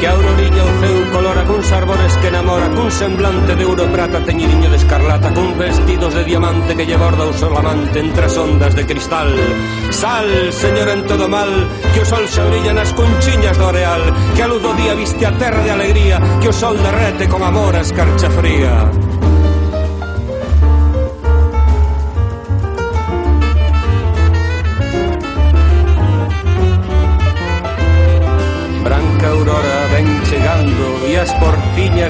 Que 0.00 0.06
a 0.06 0.12
aurorilla 0.12 0.62
o 0.66 0.72
ceu 0.82 0.96
colora 1.14 1.44
Cuns 1.46 1.70
arbores 1.70 2.12
que 2.18 2.28
enamora 2.28 2.68
Cun 2.74 2.90
semblante 2.90 3.54
de 3.54 3.64
ouro 3.64 3.86
prata 3.94 4.18
Teñidiño 4.26 4.68
de 4.70 4.76
escarlata 4.82 5.30
Cun 5.30 5.54
vestidos 5.56 6.14
de 6.14 6.24
diamante 6.24 6.74
Que 6.74 6.86
lle 6.86 6.98
borda 6.98 7.30
o 7.30 7.32
sol 7.32 7.54
amante 7.54 8.02
Entre 8.02 8.26
as 8.26 8.36
ondas 8.36 8.74
de 8.74 8.84
cristal. 8.84 9.30
Sal, 9.94 10.26
señor 10.50 10.88
en 10.90 11.06
todo 11.06 11.28
mal 11.28 11.50
Que 11.94 12.02
o 12.02 12.06
sol 12.06 12.26
se 12.26 12.42
brilla 12.42 12.74
nas 12.74 12.90
conchiñas 12.98 13.54
do 13.54 13.70
areal 13.70 14.02
Que 14.34 14.42
a 14.42 14.50
luz 14.50 14.62
do 14.62 14.74
día 14.74 14.98
viste 14.98 15.22
a 15.22 15.32
terra 15.38 15.62
de 15.62 15.70
alegría 15.70 16.18
Que 16.42 16.50
o 16.50 16.52
sol 16.52 16.74
derrete 16.82 17.30
con 17.30 17.46
amor 17.46 17.78
a 17.78 17.86
escarcha 17.86 18.26
fría. 18.34 18.90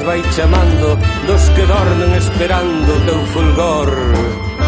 vai 0.09 0.23
chamando 0.33 0.97
Dos 1.27 1.51
que 1.51 1.65
dormen 1.67 2.15
esperando 2.17 2.93
teu 3.05 3.21
fulgor. 3.27 3.93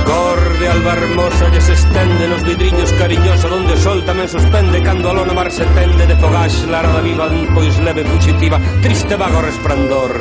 Cor 0.05 0.41
de 0.59 0.69
alba 0.69 0.93
hermosa 0.93 1.49
lle 1.49 1.61
se 1.61 1.73
estende 1.73 2.29
nos 2.29 2.45
vidriños 2.45 2.93
cariñoso 3.01 3.49
Donde 3.49 3.75
sol 3.81 4.05
tamén 4.05 4.29
suspende 4.29 4.85
cando 4.85 5.09
a 5.09 5.17
lona 5.17 5.33
mar 5.33 5.49
se 5.49 5.65
tende 5.73 6.05
De 6.05 6.17
fogax 6.21 6.69
larada 6.69 7.01
viva 7.01 7.27
pois 7.57 7.73
leve 7.81 8.05
fugitiva 8.05 8.61
Triste 8.85 9.17
vago 9.17 9.41
resplandor. 9.41 10.13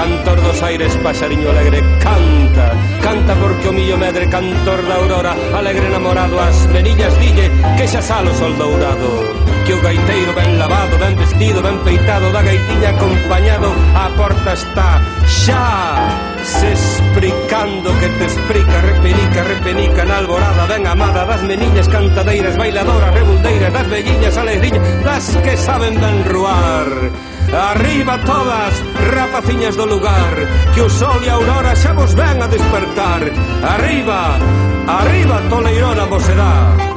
Cantor 0.00 0.42
dos 0.42 0.62
aires, 0.62 0.96
pasariño 1.02 1.50
alegre, 1.50 1.82
canta 2.00 2.72
Canta 3.02 3.34
porque 3.34 3.68
o 3.68 3.72
millo 3.72 3.98
medre, 3.98 4.26
cantor 4.30 4.80
da 4.88 4.96
aurora 4.96 5.36
Alegre 5.52 5.92
enamorado, 5.92 6.40
as 6.40 6.56
meniñas 6.72 7.12
dille 7.20 7.52
Que 7.76 7.84
xa 7.84 8.00
salo 8.00 8.32
sol 8.32 8.56
dourado 8.56 9.28
Que 9.68 9.76
o 9.76 9.82
gaiteiro 9.84 10.32
ben 10.32 10.56
lavado, 10.56 10.96
ben 10.96 11.12
vestido, 11.20 11.60
ben 11.60 11.76
peitado 11.84 12.32
Da 12.32 12.40
gaitiña 12.40 12.96
acompañado, 12.96 13.68
a 13.92 14.08
porta 14.16 14.56
está 14.56 15.04
Xa! 15.28 15.68
Se 16.48 16.72
explicando 16.72 17.92
que 18.00 18.08
te 18.08 18.24
explica 18.24 18.80
Repenica, 18.80 19.44
repenica 19.44 20.02
na 20.08 20.16
alborada 20.24 20.64
Ben 20.64 20.88
amada 20.88 21.28
das 21.28 21.44
meniñas 21.44 21.92
cantadeiras 21.92 22.56
Bailadoras, 22.56 23.12
rebuldeiras 23.12 23.68
Das 23.68 23.84
velliñas, 23.92 24.32
alegriñas 24.32 24.80
Das 25.04 25.36
que 25.44 25.60
saben 25.60 26.00
ben 26.00 26.24
ruar 26.24 26.88
Arriba 27.52 28.18
todas, 28.24 28.72
rapaciñas 29.10 29.74
do 29.76 29.84
lugar 29.84 30.34
Que 30.74 30.82
o 30.82 30.88
sol 30.88 31.18
e 31.24 31.28
a 31.28 31.34
aurora 31.34 31.74
xa 31.74 31.92
vos 31.92 32.14
ven 32.14 32.38
a 32.42 32.46
despertar. 32.46 33.22
Arriba, 33.62 34.38
arriba 34.86 35.42
toleirona 35.50 36.06
vos 36.06 36.22
Arriba, 36.28 36.89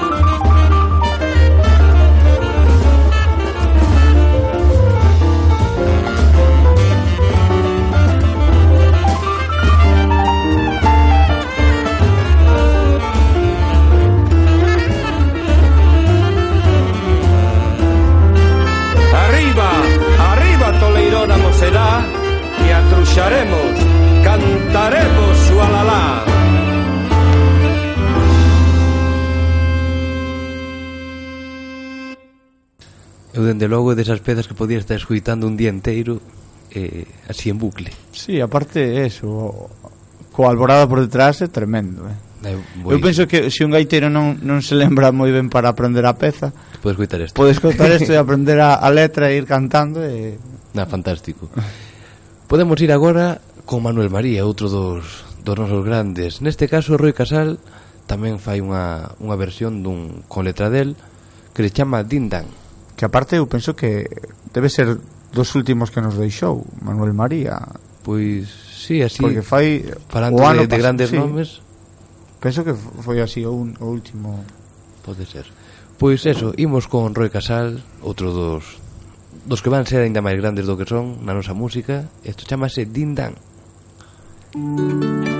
será 21.64 22.04
que 22.60 22.74
atruxaremos, 22.74 23.76
cantaremos 24.24 25.38
o 25.52 25.58
alalá. 25.62 26.26
Eu, 33.34 33.48
dende 33.48 33.68
logo, 33.72 33.96
desas 33.96 34.20
pezas 34.20 34.46
que 34.46 34.54
podía 34.54 34.78
estar 34.78 34.98
escuitando 34.98 35.48
un 35.48 35.56
día 35.56 35.72
enteiro, 35.72 36.20
eh, 36.70 37.08
así 37.32 37.50
en 37.50 37.58
bucle. 37.58 37.90
Sí, 38.12 38.44
aparte, 38.44 39.08
eso, 39.08 39.72
coa 40.36 40.52
alborada 40.52 40.84
por 40.86 41.00
detrás 41.00 41.40
é 41.40 41.48
tremendo, 41.48 42.04
eh? 42.12 42.33
Eu 42.44 43.00
penso 43.00 43.24
que 43.24 43.48
se 43.48 43.64
un 43.64 43.72
gaitero 43.72 44.12
non, 44.12 44.36
non 44.44 44.60
se 44.60 44.76
lembra 44.76 45.16
moi 45.16 45.32
ben 45.32 45.48
para 45.48 45.72
aprender 45.72 46.04
a 46.04 46.18
peza 46.20 46.52
Podes 46.84 47.00
coitar 47.00 47.24
isto 47.24 47.38
Podes 47.40 47.64
coitar 47.64 47.88
isto 47.96 48.12
e 48.12 48.20
aprender 48.22 48.60
a, 48.60 48.76
a 48.76 48.90
letra 48.92 49.32
e 49.32 49.40
ir 49.40 49.48
cantando 49.48 50.04
e... 50.04 50.36
Na, 50.74 50.90
fantástico. 50.90 51.48
Podemos 52.50 52.76
ir 52.82 52.92
agora 52.92 53.40
con 53.64 53.86
Manuel 53.86 54.10
María, 54.10 54.42
outro 54.44 54.68
dos, 54.68 55.24
dos 55.46 55.56
nosos 55.56 55.86
grandes. 55.86 56.42
Neste 56.42 56.66
caso, 56.66 56.98
Rui 56.98 57.14
Casal 57.14 57.62
tamén 58.10 58.42
fai 58.42 58.60
unha, 58.60 59.14
unha 59.22 59.38
versión 59.38 59.86
dun 59.86 60.26
con 60.28 60.44
letra 60.44 60.74
del 60.74 60.98
que 61.54 61.62
le 61.62 61.70
chama 61.70 62.04
Dindan 62.04 62.50
Que 62.98 63.06
aparte 63.06 63.38
eu 63.38 63.50
penso 63.50 63.74
que 63.74 64.06
debe 64.54 64.70
ser 64.70 64.98
dos 65.34 65.56
últimos 65.58 65.90
que 65.90 66.02
nos 66.02 66.14
deixou 66.14 66.62
Manuel 66.82 67.14
María. 67.14 67.58
Pois, 68.06 68.50
sí, 68.50 69.02
así 69.02 69.24
Porque 69.24 69.42
fai 69.42 69.82
o 70.14 70.44
ano 70.46 70.66
de, 70.66 70.70
de 70.70 70.78
grandes 70.78 71.10
sí. 71.10 71.18
nomes 71.18 71.64
Penso 72.44 72.68
que 72.68 72.76
foi 72.76 73.24
así 73.24 73.48
o, 73.48 73.56
un, 73.56 73.72
o 73.80 73.88
último. 73.88 74.44
Pode 75.00 75.24
ser. 75.24 75.48
Pois 75.96 76.28
eso, 76.28 76.52
imos 76.60 76.92
con 76.92 77.16
Roy 77.16 77.32
Casal 77.32 77.80
Outro 78.04 78.36
dos 78.36 78.84
dos 79.48 79.64
que 79.64 79.72
van 79.72 79.88
ser 79.88 80.04
aínda 80.04 80.20
máis 80.20 80.36
grandes 80.36 80.68
do 80.68 80.76
que 80.76 80.84
son 80.84 81.24
na 81.24 81.32
nosa 81.32 81.56
música. 81.56 82.12
Isto 82.28 82.44
chamase 82.44 82.84
Dindan 82.84 83.40
Dindan 84.52 85.33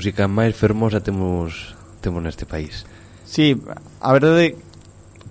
música 0.00 0.24
máis 0.24 0.56
fermosa 0.56 1.04
temos 1.04 1.76
temos 2.00 2.24
neste 2.24 2.48
país. 2.48 2.88
Sí, 3.28 3.52
a 4.00 4.10
verdade 4.16 4.56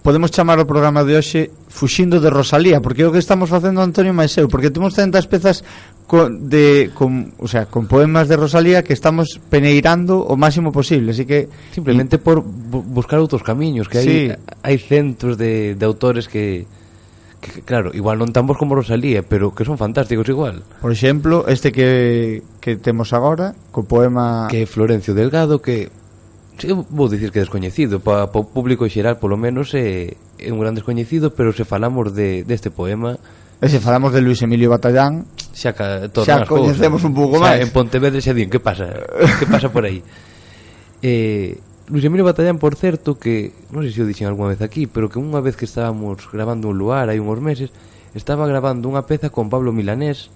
podemos 0.06 0.30
chamar 0.30 0.62
o 0.62 0.70
programa 0.70 1.02
de 1.02 1.18
hoxe 1.18 1.50
Fuxindo 1.74 2.22
de 2.22 2.30
Rosalía, 2.30 2.78
porque 2.78 3.02
é 3.02 3.10
o 3.10 3.12
que 3.12 3.18
estamos 3.18 3.50
facendo 3.50 3.82
Antonio 3.82 4.14
máis 4.14 4.38
eu, 4.38 4.46
porque 4.46 4.70
temos 4.70 4.94
tantas 4.94 5.26
pezas 5.26 5.66
con, 6.06 6.54
de, 6.54 6.94
con, 6.94 7.34
o 7.42 7.50
sea, 7.50 7.66
con 7.66 7.90
poemas 7.90 8.30
de 8.30 8.38
Rosalía 8.38 8.86
que 8.86 8.94
estamos 8.94 9.42
peneirando 9.50 10.22
o 10.22 10.38
máximo 10.38 10.70
posible, 10.70 11.18
así 11.18 11.26
que 11.26 11.50
simplemente 11.74 12.22
por 12.22 12.46
bu 12.46 12.86
buscar 12.86 13.18
outros 13.18 13.42
camiños, 13.42 13.90
que 13.90 13.98
hai 13.98 14.06
sí. 14.06 14.20
hai 14.62 14.78
centros 14.78 15.34
de, 15.34 15.74
de 15.74 15.86
autores 15.90 16.30
que 16.30 16.70
que, 17.42 17.62
claro, 17.64 17.92
igual 17.96 18.20
non 18.20 18.36
tan 18.36 18.44
bons 18.46 18.60
como 18.60 18.76
Rosalía, 18.76 19.24
pero 19.24 19.56
que 19.56 19.64
son 19.64 19.80
fantásticos 19.80 20.28
igual. 20.28 20.62
Por 20.84 20.92
exemplo, 20.92 21.48
este 21.48 21.72
que, 21.72 22.44
que 22.60 22.76
temos 22.76 23.16
agora, 23.16 23.56
co 23.72 23.88
poema... 23.88 24.52
Que 24.52 24.68
Florencio 24.68 25.16
Delgado, 25.16 25.64
que 25.64 25.88
eu 26.68 26.86
vou 26.90 27.08
dicir 27.08 27.32
que 27.32 27.40
descoñecido 27.40 28.04
para 28.04 28.28
pa 28.28 28.44
o 28.44 28.44
público 28.44 28.84
xeral 28.92 29.16
polo 29.16 29.40
menos 29.40 29.72
é, 29.72 30.20
é 30.36 30.52
un 30.52 30.60
gran 30.60 30.76
descoñecido 30.76 31.32
pero 31.32 31.56
se 31.56 31.64
falamos 31.64 32.12
de, 32.12 32.44
deste 32.44 32.68
de 32.68 32.76
poema 32.76 33.16
e 33.64 33.68
se 33.72 33.80
falamos 33.80 34.12
de 34.12 34.20
Luis 34.20 34.44
Emilio 34.44 34.68
Batallán 34.68 35.24
xa, 35.56 35.72
ca, 35.72 36.12
xa 36.12 36.44
coñecemos 36.44 37.00
un 37.08 37.16
pouco 37.16 37.40
máis 37.40 37.64
en 37.64 37.72
Pontevedra 37.72 38.20
xa 38.20 38.36
din, 38.36 38.52
que 38.52 38.60
pasa? 38.60 38.92
que 39.40 39.48
pasa 39.48 39.72
por 39.72 39.88
aí 39.88 40.04
eh, 41.00 41.56
Luis 41.90 42.06
Emilio 42.06 42.24
Batallán, 42.24 42.60
por 42.60 42.76
certo, 42.76 43.18
que 43.18 43.50
non 43.74 43.82
sei 43.82 43.90
se 43.90 44.06
o 44.06 44.10
dixen 44.10 44.30
algunha 44.30 44.54
vez 44.54 44.62
aquí, 44.62 44.86
pero 44.86 45.10
que 45.10 45.18
unha 45.18 45.42
vez 45.42 45.58
que 45.58 45.66
estábamos 45.66 46.30
gravando 46.30 46.70
un 46.70 46.78
lugar 46.78 47.10
hai 47.10 47.18
uns 47.18 47.42
meses, 47.42 47.74
estaba 48.14 48.46
gravando 48.46 48.86
unha 48.86 49.10
peza 49.10 49.34
con 49.34 49.50
Pablo 49.50 49.74
Milanés, 49.74 50.30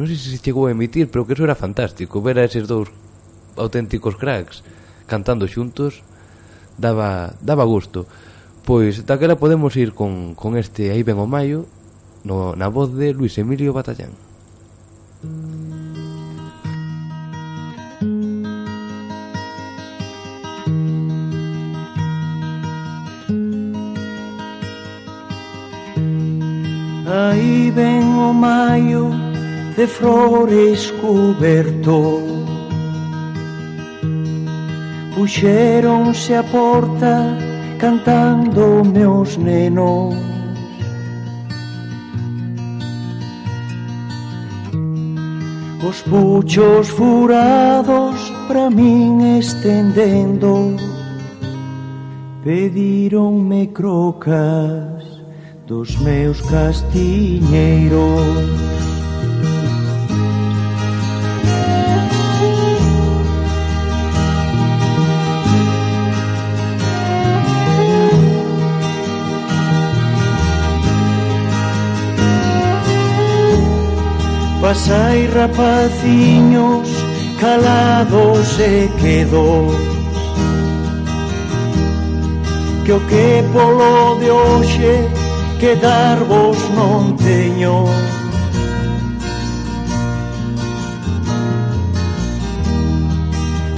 non 0.00 0.08
sei 0.08 0.16
se 0.16 0.32
se 0.32 0.40
chegou 0.40 0.64
a 0.64 0.72
emitir, 0.72 1.12
pero 1.12 1.28
que 1.28 1.36
eso 1.36 1.44
era 1.44 1.52
fantástico, 1.52 2.24
ver 2.24 2.40
a 2.40 2.48
eses 2.48 2.64
dous 2.64 2.88
auténticos 3.60 4.16
cracks 4.16 4.64
cantando 5.04 5.44
xuntos 5.44 6.00
daba, 6.80 7.36
daba 7.44 7.68
gusto. 7.68 8.08
Pois 8.64 9.04
daquela 9.04 9.36
podemos 9.36 9.76
ir 9.76 9.92
con, 9.92 10.32
con 10.32 10.56
este 10.56 10.88
Aí 10.88 11.04
ven 11.04 11.20
o 11.20 11.28
maio 11.28 11.68
no, 12.24 12.56
na 12.56 12.72
voz 12.72 12.96
de 12.96 13.12
Luis 13.12 13.36
Emilio 13.36 13.76
Batallán. 13.76 14.16
Mm. 15.20 15.63
Aí 27.06 27.70
ven 27.70 28.02
o 28.16 28.32
maio 28.32 29.10
de 29.76 29.86
flores 29.86 30.90
coberto 31.02 32.22
Puxéronse 35.14 36.32
a 36.34 36.42
porta 36.42 37.36
cantando 37.78 38.82
meus 38.84 39.36
nenos. 39.36 40.14
Os 45.86 46.00
puchos 46.02 46.88
furados 46.88 48.32
pra 48.48 48.70
min 48.70 49.38
estendendo 49.38 50.76
Pedíronme 52.42 53.66
crocas 53.68 55.13
dos 55.66 55.96
meus 55.98 56.40
castiñeiros 56.42 58.04
Pasai 74.60 75.26
rapaciños 75.28 76.88
calados 77.40 78.58
e 78.60 78.88
quedos 79.00 79.74
que 82.84 82.92
o 82.92 83.00
que 83.00 83.44
polo 83.52 84.18
de 84.18 84.30
hoxe 84.30 85.23
que 85.64 85.76
darvos 85.76 86.58
non 86.76 87.16
teño. 87.16 87.88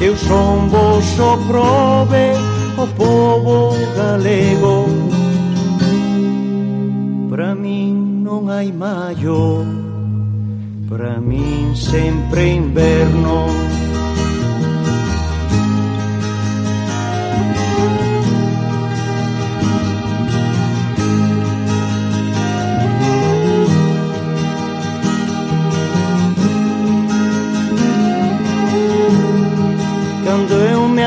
Eu 0.03 0.15
son 0.19 0.67
vos 0.67 1.07
o 1.23 1.33
prove 1.47 2.27
o 2.75 2.87
povo 2.99 3.71
galego. 3.95 4.91
Para 7.31 7.55
min 7.55 8.27
non 8.27 8.51
hai 8.51 8.75
maio 8.75 9.63
Para 10.91 11.23
min 11.23 11.71
sempre 11.79 12.51
inverno. 12.51 13.66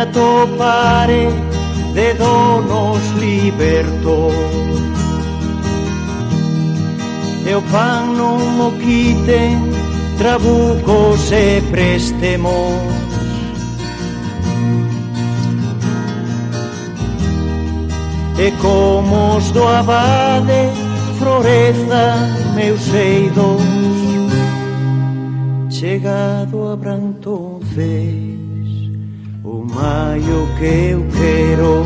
atopare 0.02 1.28
de 1.94 2.14
donos 2.14 3.04
liberto. 3.20 4.30
E 7.46 7.56
o 7.56 7.62
pan 7.72 8.14
non 8.16 8.38
mo 8.58 8.72
quiten 8.78 9.58
trabucos 10.20 11.32
e 11.32 11.62
préstemos 11.72 13.00
E 18.38 18.52
como 18.62 19.38
os 19.38 19.50
do 19.52 19.68
abade 19.68 20.70
floreza 21.18 22.16
meus 22.54 22.94
eidos 22.94 23.64
Chegado 25.72 26.72
a 26.72 26.76
Brantonce 26.76 28.29
mai 29.80 30.20
o 30.20 30.48
que 30.58 30.92
eu 30.92 31.06
quero. 31.18 31.86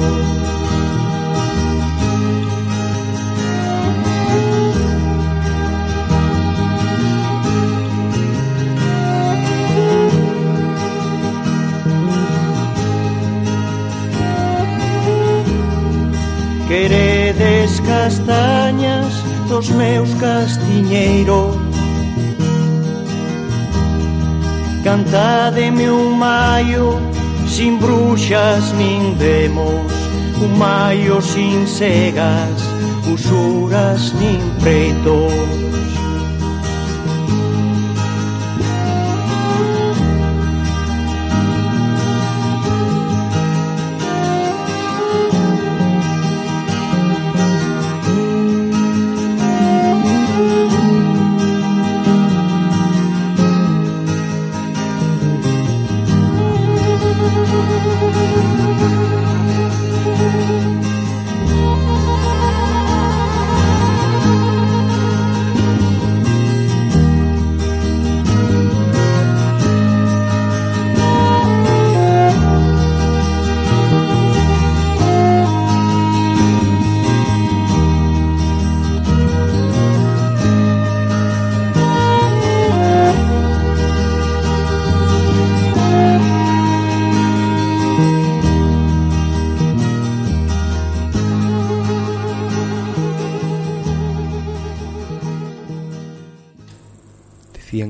Queredes 16.67 17.79
castañas 17.81 19.13
dos 19.47 19.69
meus 19.69 20.09
castiñeiros. 20.15 21.55
Cantademe 24.83 25.89
un 25.89 26.17
maio 26.17 27.13
sin 27.53 27.77
bruxas 27.77 28.73
nin 28.79 29.15
demos, 29.19 29.91
un 30.41 30.57
maio 30.57 31.21
sin 31.21 31.67
cegas, 31.67 32.59
usuras 33.13 34.11
nin 34.19 34.41
pretos. 34.59 35.72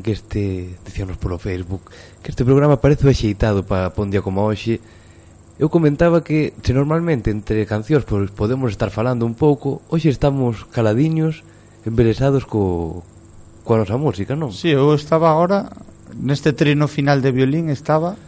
que 0.03 0.11
este, 0.11 0.75
dicíanos 0.85 1.17
polo 1.17 1.39
Facebook, 1.39 1.81
que 2.21 2.29
este 2.29 2.43
programa 2.43 2.83
parece 2.83 3.07
axeitado 3.07 3.63
para 3.63 3.95
pa 3.95 4.03
un 4.03 4.11
día 4.11 4.21
como 4.21 4.43
hoxe. 4.43 4.83
Eu 5.57 5.71
comentaba 5.71 6.25
que 6.25 6.51
se 6.61 6.75
normalmente 6.75 7.31
entre 7.31 7.63
cancións 7.63 8.03
pois 8.03 8.29
podemos 8.29 8.75
estar 8.75 8.91
falando 8.91 9.23
un 9.23 9.33
pouco, 9.33 9.79
hoxe 9.87 10.11
estamos 10.11 10.67
caladiños, 10.69 11.47
embelesados 11.87 12.43
co 12.43 13.01
coa 13.63 13.79
nosa 13.79 13.95
música, 13.95 14.35
non? 14.35 14.51
Si, 14.51 14.69
sí, 14.69 14.75
eu 14.75 14.91
estaba 14.91 15.31
agora 15.31 15.71
neste 16.19 16.51
trino 16.51 16.91
final 16.91 17.23
de 17.23 17.31
violín 17.31 17.71
estaba 17.71 18.19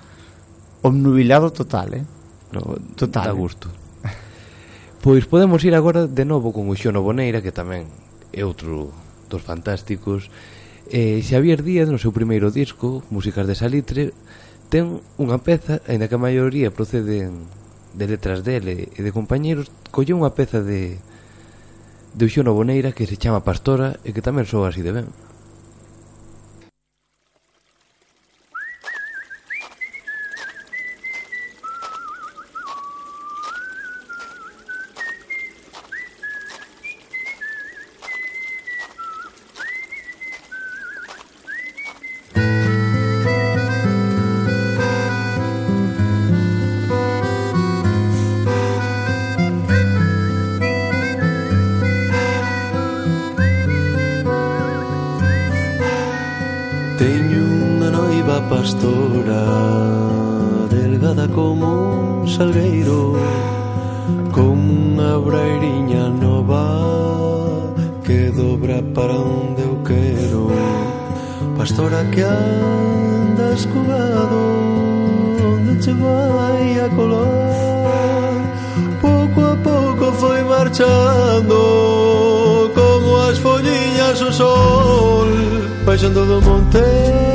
obnubilado 0.82 1.52
total, 1.52 2.02
eh? 2.02 2.06
No, 2.56 2.80
total. 2.96 3.28
Da 3.28 3.36
gusto. 3.36 3.68
pois 5.04 5.28
podemos 5.28 5.62
ir 5.68 5.76
agora 5.76 6.08
de 6.08 6.26
novo 6.26 6.56
con 6.56 6.72
o 6.72 6.76
Xono 6.78 7.04
Boneira, 7.04 7.44
que 7.44 7.52
tamén 7.52 7.86
é 8.32 8.42
outro 8.48 8.96
dos 9.28 9.42
fantásticos 9.44 10.32
eh, 10.92 11.22
Xavier 11.22 11.64
Díaz, 11.64 11.90
no 11.90 12.02
seu 12.02 12.14
primeiro 12.14 12.52
disco, 12.52 13.02
Músicas 13.10 13.48
de 13.50 13.56
Salitre, 13.58 14.04
ten 14.70 15.02
unha 15.22 15.38
peza, 15.42 15.82
aínda 15.86 16.10
que 16.10 16.18
a 16.18 16.22
maioría 16.22 16.74
proceden 16.74 17.46
de 17.96 18.06
letras 18.10 18.44
dele 18.44 18.92
e 18.94 19.00
de 19.02 19.12
compañeiros, 19.16 19.72
colle 19.94 20.18
unha 20.18 20.34
peza 20.34 20.62
de 20.62 21.00
de 22.16 22.24
Uxona 22.26 22.52
Boneira 22.56 22.96
que 22.96 23.06
se 23.06 23.20
chama 23.20 23.44
Pastora 23.44 24.00
e 24.08 24.16
que 24.16 24.24
tamén 24.24 24.48
soa 24.48 24.72
así 24.72 24.80
de 24.80 24.96
ben. 24.96 25.08
pastora 58.76 60.68
Delgada 60.70 61.28
como 61.30 62.22
un 62.22 62.28
salgueiro 62.28 63.16
Como 64.32 64.56
unha 64.92 65.16
brairiña 65.24 66.10
nova 66.10 66.68
Que 68.04 68.30
dobra 68.32 68.84
para 68.94 69.16
onde 69.18 69.64
eu 69.64 69.82
quero. 69.82 70.52
Pastora 71.58 72.04
que 72.12 72.22
anda 72.22 73.54
escugado 73.54 74.44
Onde 75.40 75.74
che 75.80 75.94
vai 75.94 76.80
a 76.80 76.90
color 76.90 77.28
Pouco 79.02 79.40
a 79.42 79.56
pouco 79.64 80.06
foi 80.20 80.44
marchando 80.44 81.58
Como 82.76 83.10
as 83.30 83.38
folliñas 83.40 84.22
o 84.22 84.32
sol 84.32 85.30
Baixando 85.86 86.26
do 86.26 86.42
monte 86.42 87.35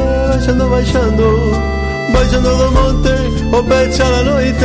baixando, 0.50 0.68
baixando 0.68 1.52
Baixando 2.12 2.56
do 2.56 2.72
monte 2.72 3.56
O 3.56 3.62
pecha 3.64 4.04
da 4.04 4.22
noite 4.22 4.64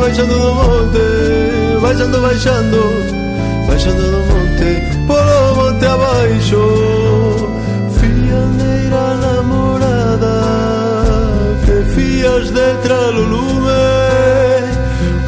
Baixando 0.00 0.34
do 0.34 0.54
monte 0.54 1.80
Baixando, 1.80 2.20
baixando 2.20 2.80
Baixando 3.66 4.02
do 4.02 4.18
monte 4.30 4.70
Polo 5.06 5.56
monte 5.56 5.86
abaixo 5.86 7.50
Fiandeira 7.98 9.14
namorada 9.16 10.36
Que 11.64 11.84
fías 11.94 12.50
detrás 12.50 13.14
do 13.14 13.22
lume 13.22 13.70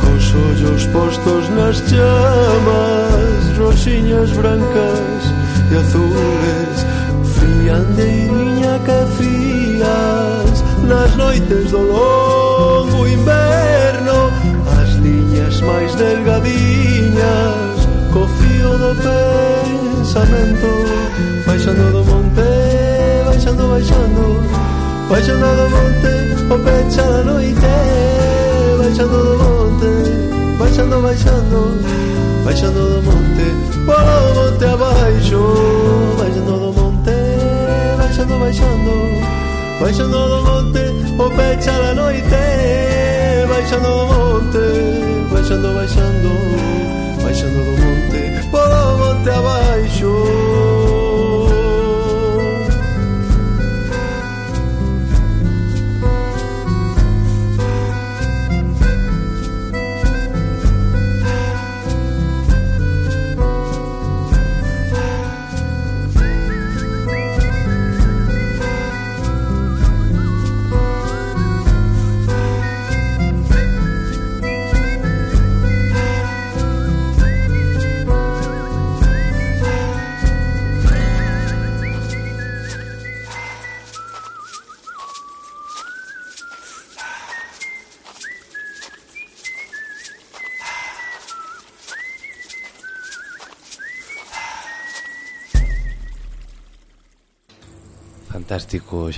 Cos 0.00 0.34
ollos 0.34 0.86
postos 0.86 1.48
nas 1.50 1.76
chamas 1.88 3.58
Roxiñas 3.58 4.30
brancas 4.32 5.22
e 5.70 5.76
azules 5.76 6.86
Fiandeirinha 7.34 8.51
estrelas 9.92 10.64
Nas 10.84 11.16
noites 11.16 11.70
do 11.70 11.78
longo 11.78 13.06
inverno 13.06 14.30
As 14.80 14.90
liñas 14.96 15.60
máis 15.60 15.94
delgadiñas 15.94 17.88
Co 18.12 18.26
fío 18.26 18.70
do 18.78 18.94
pensamento 19.02 20.70
Baixando 21.46 21.92
do 21.92 22.04
monte, 22.04 22.48
baixando, 23.26 23.68
baixando 23.68 24.42
Baixando 25.08 25.46
do 25.56 25.66
monte, 25.74 26.12
o 26.52 26.58
pecha 26.64 27.02
da 27.02 27.24
noite 27.24 27.72
Baixando 28.78 29.18
do 29.18 29.34
monte, 29.38 29.92
baixando, 30.58 31.02
baixando 31.02 31.60
Baixando 32.44 32.80
do 32.80 33.02
monte, 33.02 33.46
polo 33.86 34.34
monte 34.34 34.64
abaixo 34.64 35.42
Baixando 36.18 36.52
do 36.58 36.72
monte, 36.72 37.16
baixando, 37.98 38.38
baixando 38.38 39.11
Baixando 39.82 40.12
do 40.16 40.42
monte 40.44 40.78
o 41.18 41.28
pecha 41.36 41.72
da 41.72 41.92
noite. 41.92 42.22
Baixando 43.48 43.88
do 43.88 44.06
monte, 44.06 44.62
baixando, 45.32 45.74
baixando 45.74 46.28
Baixando 47.20 47.64
do 47.64 47.72
monte, 47.82 48.48
polo 48.52 48.98
monte 48.98 49.30
abaixo. 49.30 50.51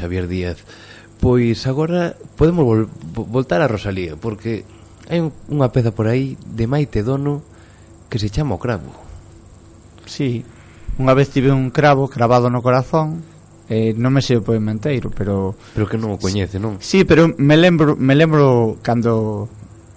Xavier 0.05 0.29
Díaz 0.29 0.61
Pois 1.25 1.65
agora 1.65 2.13
podemos 2.37 2.69
vol 2.69 2.83
voltar 3.33 3.65
a 3.65 3.71
Rosalía 3.73 4.21
Porque 4.21 4.69
hai 5.09 5.25
un, 5.25 5.33
unha 5.49 5.73
peza 5.73 5.97
por 5.97 6.13
aí 6.13 6.37
de 6.45 6.69
Maite 6.69 7.01
Dono 7.01 7.41
Que 8.13 8.21
se 8.21 8.29
chama 8.29 8.57
O 8.57 8.61
Cravo 8.61 8.93
Sí, 10.05 10.45
unha 11.01 11.17
vez 11.17 11.33
tive 11.33 11.49
un 11.49 11.73
cravo 11.73 12.13
cravado 12.13 12.53
no 12.53 12.61
corazón 12.61 13.25
Eh, 13.65 13.97
non 13.97 14.13
me 14.13 14.21
sei 14.21 14.37
o 14.37 14.45
poema 14.45 14.77
inteiro, 14.77 15.09
pero 15.09 15.57
Pero 15.73 15.89
que 15.89 15.97
non 15.97 16.13
o 16.13 16.21
coñece, 16.21 16.61
non? 16.61 16.77
Sí, 16.85 17.09
pero 17.09 17.33
me 17.41 17.57
lembro, 17.57 17.97
me 17.97 18.13
lembro 18.13 18.77
cando 18.85 19.49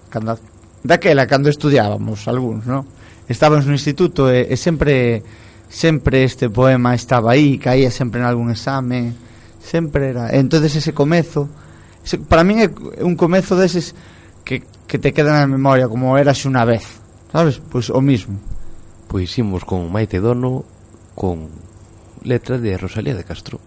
cando 0.07 0.39
daquela 0.87 1.27
cando 1.27 1.51
estudiábamos 1.51 2.31
algúns, 2.31 2.63
non? 2.63 2.87
Estábamos 3.27 3.67
no 3.67 3.75
instituto 3.75 4.31
e, 4.31 4.47
e 4.47 4.55
sempre 4.55 5.19
sempre 5.67 6.23
este 6.23 6.47
poema 6.47 6.95
estaba 6.95 7.35
aí, 7.35 7.59
caía 7.59 7.91
sempre 7.91 8.23
en 8.23 8.31
algún 8.31 8.55
exame 8.55 9.11
sempre 9.67 10.15
era. 10.15 10.31
Entonces 10.31 10.75
ese 10.79 10.95
comezo 10.95 11.51
ese, 12.07 12.17
para 12.23 12.47
min 12.47 12.63
é 12.63 12.71
un 13.03 13.19
comezo 13.19 13.59
deses 13.59 13.91
que, 14.47 14.63
que 14.87 14.95
te 14.95 15.11
queda 15.11 15.35
na 15.35 15.51
memoria 15.51 15.91
como 15.91 16.15
eras 16.15 16.39
unha 16.47 16.63
vez 16.63 17.03
sabes? 17.35 17.59
pois 17.59 17.91
o 17.91 17.99
mismo. 17.99 18.39
Pois 19.11 19.35
imos 19.35 19.67
con 19.67 19.91
Maite 19.91 20.23
Dono 20.23 20.63
con 21.15 21.51
letras 22.23 22.63
de 22.63 22.79
Rosalía 22.79 23.15
de 23.15 23.27
Castro. 23.27 23.59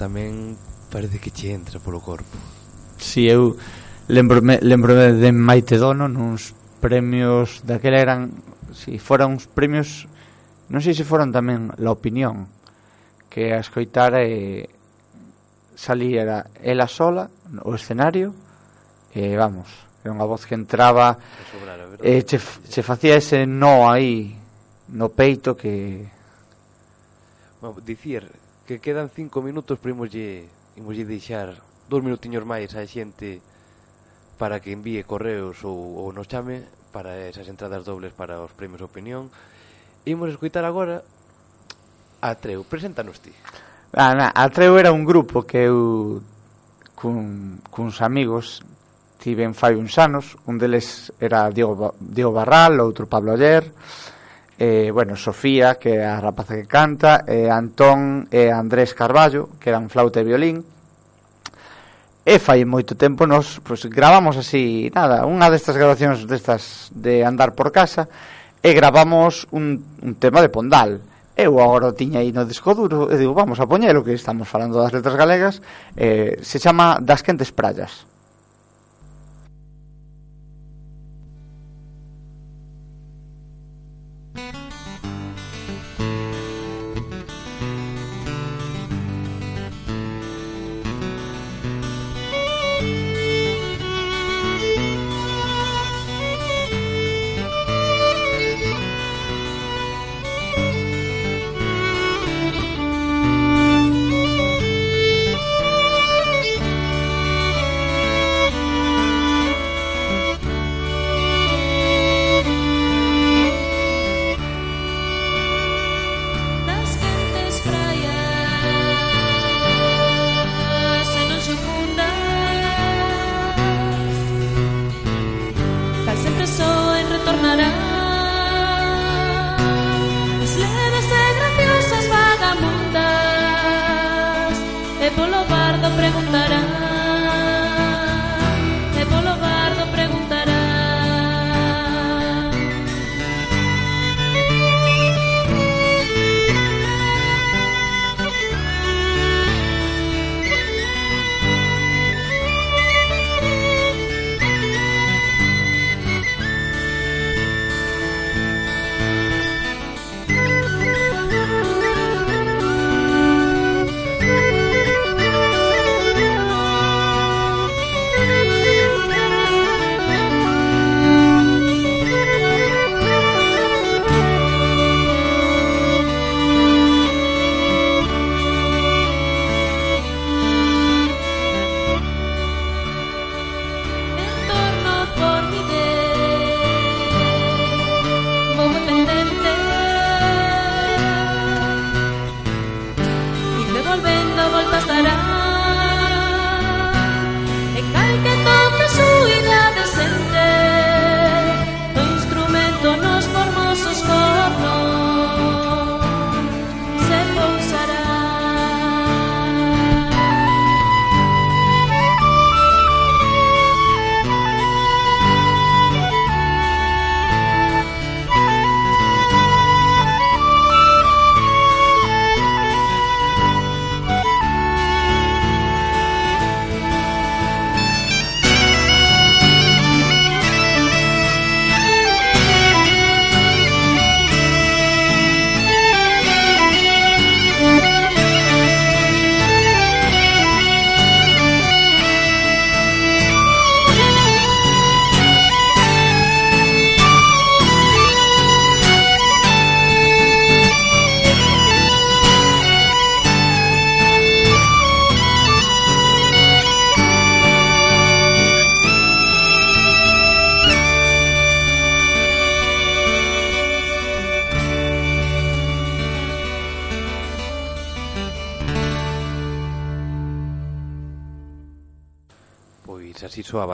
tamén 0.00 0.56
parece 0.88 1.20
que 1.20 1.28
che 1.28 1.52
entra 1.52 1.76
polo 1.76 2.00
corpo. 2.00 2.32
Si, 2.96 3.28
eu 3.28 3.60
lembrome, 4.08 4.56
lembrome 4.64 5.12
de 5.12 5.28
Maite 5.28 5.76
Dono 5.76 6.08
nuns 6.08 6.56
premios 6.80 7.60
daquela 7.68 8.00
eran, 8.00 8.32
si 8.72 8.96
foran 8.96 9.36
uns 9.36 9.44
premios, 9.44 10.08
non 10.72 10.80
sei 10.80 10.96
se 10.96 11.04
foron 11.04 11.28
tamén 11.28 11.68
La 11.76 11.92
Opinión, 11.92 12.48
que 13.28 13.52
a 13.52 13.60
escoitar 13.60 14.16
e 14.16 14.64
salía 15.76 16.48
ela 16.64 16.88
sola 16.88 17.28
o 17.60 17.76
escenario 17.76 18.32
e 19.12 19.36
vamos, 19.36 19.68
era 20.00 20.16
unha 20.16 20.24
voz 20.24 20.48
que 20.48 20.56
entraba 20.56 21.20
e 22.00 22.24
che, 22.24 22.40
che 22.40 22.80
facía 22.80 23.20
ese 23.20 23.44
no 23.44 23.92
aí 23.92 24.32
no 24.96 25.12
peito 25.12 25.52
que 25.52 26.08
Bueno, 27.60 27.76
dicir 27.84 28.24
que 28.70 28.78
quedan 28.78 29.10
cinco 29.10 29.42
minutos 29.42 29.82
para 29.82 29.90
imoslle, 29.90 30.46
imoslle 30.78 31.02
deixar 31.02 31.58
dous 31.90 32.06
minutiños 32.06 32.46
máis 32.46 32.70
á 32.78 32.86
xente 32.86 33.42
para 34.38 34.62
que 34.62 34.70
envíe 34.70 35.02
correos 35.02 35.66
ou, 35.66 35.98
ou 35.98 36.14
nos 36.14 36.30
chame 36.30 36.62
para 36.94 37.18
esas 37.26 37.50
entradas 37.50 37.82
dobles 37.82 38.14
para 38.14 38.38
os 38.38 38.54
premios 38.54 38.78
Opinión. 38.78 39.26
Imos 40.06 40.30
escoitar 40.30 40.62
agora 40.62 41.02
a 42.22 42.30
Treu. 42.38 42.62
Preséntanos 42.62 43.18
ti. 43.18 43.34
Ah, 43.90 44.14
na, 44.14 44.30
a 44.30 44.46
Treu 44.54 44.78
era 44.78 44.94
un 44.94 45.02
grupo 45.02 45.42
que 45.42 45.66
eu 45.66 46.22
cun, 46.94 47.58
cuns 47.74 47.98
amigos 47.98 48.62
tiven 49.18 49.50
fai 49.50 49.74
uns 49.74 49.98
anos. 49.98 50.38
Un 50.46 50.62
deles 50.62 51.10
era 51.18 51.50
Diego, 51.50 51.98
Diego 51.98 52.30
Barral, 52.30 52.78
outro 52.78 53.10
Pablo 53.10 53.34
Aller, 53.34 53.66
eh, 54.60 54.90
bueno, 54.92 55.16
Sofía, 55.16 55.80
que 55.80 55.96
é 55.96 56.04
a 56.04 56.20
rapaza 56.20 56.52
que 56.52 56.68
canta, 56.68 57.24
eh, 57.24 57.48
Antón 57.48 58.28
e 58.28 58.52
Andrés 58.52 58.92
Carballo, 58.92 59.56
que 59.56 59.72
eran 59.72 59.88
flauta 59.88 60.20
e 60.20 60.28
violín. 60.28 60.60
E 62.20 62.36
fai 62.36 62.68
moito 62.68 62.92
tempo 62.92 63.24
nos 63.24 63.56
pues, 63.64 63.88
gravamos 63.88 64.36
así, 64.36 64.92
nada, 64.92 65.24
unha 65.24 65.48
destas 65.48 65.80
grabacións 65.80 66.28
destas 66.28 66.92
de 66.92 67.24
andar 67.24 67.56
por 67.56 67.72
casa 67.72 68.04
e 68.60 68.76
gravamos 68.76 69.48
un, 69.48 69.80
un 70.04 70.12
tema 70.20 70.44
de 70.44 70.52
Pondal. 70.52 71.00
Eu 71.32 71.56
agora 71.56 71.88
o 71.88 71.96
tiña 71.96 72.20
aí 72.20 72.28
no 72.28 72.44
disco 72.44 72.76
duro 72.76 73.08
e 73.08 73.16
digo, 73.16 73.32
vamos 73.32 73.64
a 73.64 73.64
poñelo 73.64 74.04
que 74.04 74.12
estamos 74.12 74.44
falando 74.44 74.76
das 74.76 74.92
letras 74.92 75.16
galegas, 75.16 75.64
eh, 75.96 76.36
se 76.44 76.60
chama 76.60 77.00
Das 77.00 77.24
Quentes 77.24 77.48
Prallas. 77.48 78.09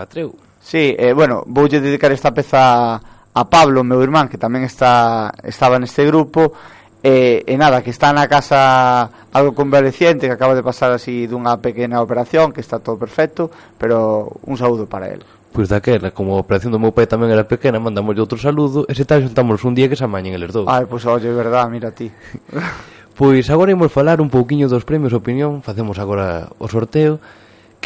Atreu. 0.06 0.38
Sí, 0.62 0.94
eh, 0.98 1.12
bueno, 1.12 1.42
voulle 1.46 1.82
dedicar 1.82 2.14
esta 2.14 2.30
peza 2.30 2.94
a 3.02 3.42
Pablo, 3.50 3.82
meu 3.82 3.98
irmán, 4.02 4.30
que 4.30 4.38
tamén 4.38 4.62
está 4.62 5.34
estaba 5.42 5.82
neste 5.82 6.06
grupo, 6.06 6.54
e, 7.02 7.42
e 7.42 7.54
nada, 7.58 7.82
que 7.82 7.90
está 7.90 8.14
na 8.14 8.30
casa 8.30 9.10
algo 9.34 9.52
convaleciente, 9.52 10.30
que 10.30 10.34
acaba 10.34 10.54
de 10.54 10.62
pasar 10.62 10.94
así 10.94 11.26
dunha 11.26 11.58
pequena 11.58 12.02
operación, 12.02 12.54
que 12.54 12.62
está 12.62 12.78
todo 12.78 12.96
perfecto, 12.98 13.50
pero 13.78 14.30
un 14.46 14.54
saúdo 14.54 14.86
para 14.86 15.10
él. 15.10 15.26
Pois 15.50 15.68
daquela, 15.68 16.10
como 16.10 16.34
a 16.34 16.42
operación 16.42 16.70
do 16.70 16.78
meu 16.78 16.94
pai 16.94 17.10
tamén 17.10 17.34
era 17.34 17.46
pequena, 17.46 17.82
mandamos 17.82 18.14
outro 18.18 18.38
saludo, 18.38 18.86
e 18.86 18.94
se 18.94 19.02
tal 19.02 19.26
xuntámonos 19.26 19.66
un 19.66 19.74
día 19.74 19.90
que 19.90 19.98
se 19.98 20.06
amañen 20.06 20.34
eles 20.34 20.54
dous. 20.54 20.70
Ai, 20.70 20.86
pois 20.86 21.02
olle, 21.06 21.30
verdad, 21.34 21.66
mira 21.66 21.90
ti. 21.90 22.10
pois 23.18 23.46
agora 23.50 23.74
imos 23.74 23.90
falar 23.90 24.22
un 24.22 24.30
pouquiño 24.30 24.70
dos 24.70 24.86
premios 24.86 25.14
opinión, 25.14 25.66
facemos 25.66 25.98
agora 25.98 26.50
o 26.56 26.66
sorteo, 26.66 27.18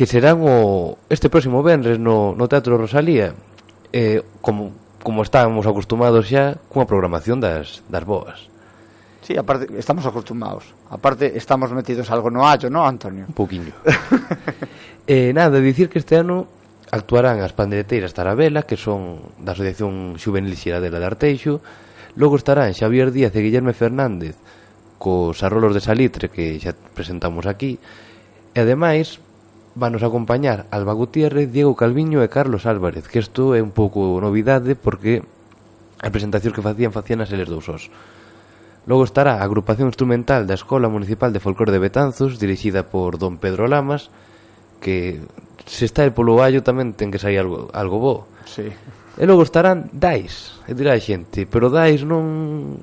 que 0.00 0.08
serán 0.08 0.40
o 0.40 0.96
este 1.12 1.28
próximo 1.28 1.60
venres 1.60 2.00
no, 2.00 2.32
no 2.32 2.48
Teatro 2.48 2.80
Rosalía 2.80 3.36
eh, 3.92 4.24
como, 4.40 4.72
como 5.04 5.20
estábamos 5.20 5.68
acostumados 5.68 6.24
xa 6.24 6.56
cunha 6.72 6.88
programación 6.88 7.36
das, 7.36 7.84
das 7.84 8.08
boas. 8.08 8.48
Sí, 9.20 9.36
aparte, 9.36 9.68
estamos 9.76 10.08
acostumados. 10.08 10.72
Aparte, 10.88 11.36
estamos 11.36 11.68
metidos 11.76 12.08
algo 12.08 12.32
no 12.32 12.48
hallo, 12.48 12.72
non, 12.72 12.88
Antonio? 12.88 13.28
Un 13.28 13.36
poquinho. 13.36 13.76
Eh, 15.10 15.34
Nada, 15.34 15.58
dicir 15.60 15.90
que 15.90 15.98
este 16.00 16.16
ano 16.16 16.48
actuarán 16.88 17.42
as 17.44 17.50
pandereteiras 17.52 18.14
Tarabela 18.16 18.62
Que 18.64 18.78
son 18.80 19.20
da 19.36 19.52
Asociación 19.52 20.16
Juvenil 20.16 20.56
Xiradela 20.56 20.96
de 20.96 21.08
Arteixo. 21.12 21.60
Logo 22.16 22.40
estarán 22.40 22.72
Xavier 22.72 23.12
Díaz 23.12 23.36
e 23.36 23.44
Guillerme 23.44 23.76
Fernández 23.76 24.40
Cos 24.96 25.44
arrolos 25.44 25.76
de 25.76 25.84
salitre 25.84 26.32
que 26.32 26.56
xa 26.56 26.72
presentamos 26.72 27.44
aquí. 27.44 27.76
E 28.54 28.64
ademais 28.64 29.20
vanos 29.80 30.04
acompañar 30.04 30.68
Alba 30.68 30.92
Gutiérrez, 30.92 31.48
Diego 31.48 31.72
Calviño 31.72 32.20
e 32.20 32.28
Carlos 32.28 32.68
Álvarez, 32.68 33.08
que 33.08 33.24
isto 33.24 33.56
é 33.56 33.64
un 33.64 33.72
pouco 33.72 34.20
novidade 34.20 34.76
porque 34.76 35.24
a 36.04 36.12
presentación 36.12 36.52
que 36.52 36.60
facían 36.60 36.92
facían 36.92 37.24
as 37.24 37.32
eles 37.32 37.48
dous 37.48 37.64
os. 37.72 37.88
Logo 38.84 39.08
estará 39.08 39.40
a 39.40 39.44
agrupación 39.48 39.88
instrumental 39.88 40.44
da 40.44 40.54
Escola 40.54 40.92
Municipal 40.92 41.32
de 41.32 41.40
Folclore 41.40 41.72
de 41.72 41.80
Betanzos, 41.80 42.36
dirixida 42.36 42.84
por 42.92 43.16
don 43.16 43.40
Pedro 43.40 43.64
Lamas, 43.72 44.12
que 44.84 45.24
se 45.64 45.88
está 45.88 46.04
el 46.04 46.12
polo 46.12 46.44
allo 46.44 46.60
tamén 46.60 46.92
ten 46.92 47.08
que 47.08 47.20
sair 47.20 47.40
algo, 47.40 47.72
algo 47.72 47.96
bo. 47.96 48.14
Sí. 48.44 48.68
E 49.16 49.24
logo 49.24 49.44
estarán 49.44 49.88
dais, 49.96 50.60
e 50.68 50.76
dirá 50.76 50.92
a 50.92 51.00
xente, 51.00 51.48
pero 51.48 51.72
dais 51.72 52.04
non... 52.04 52.76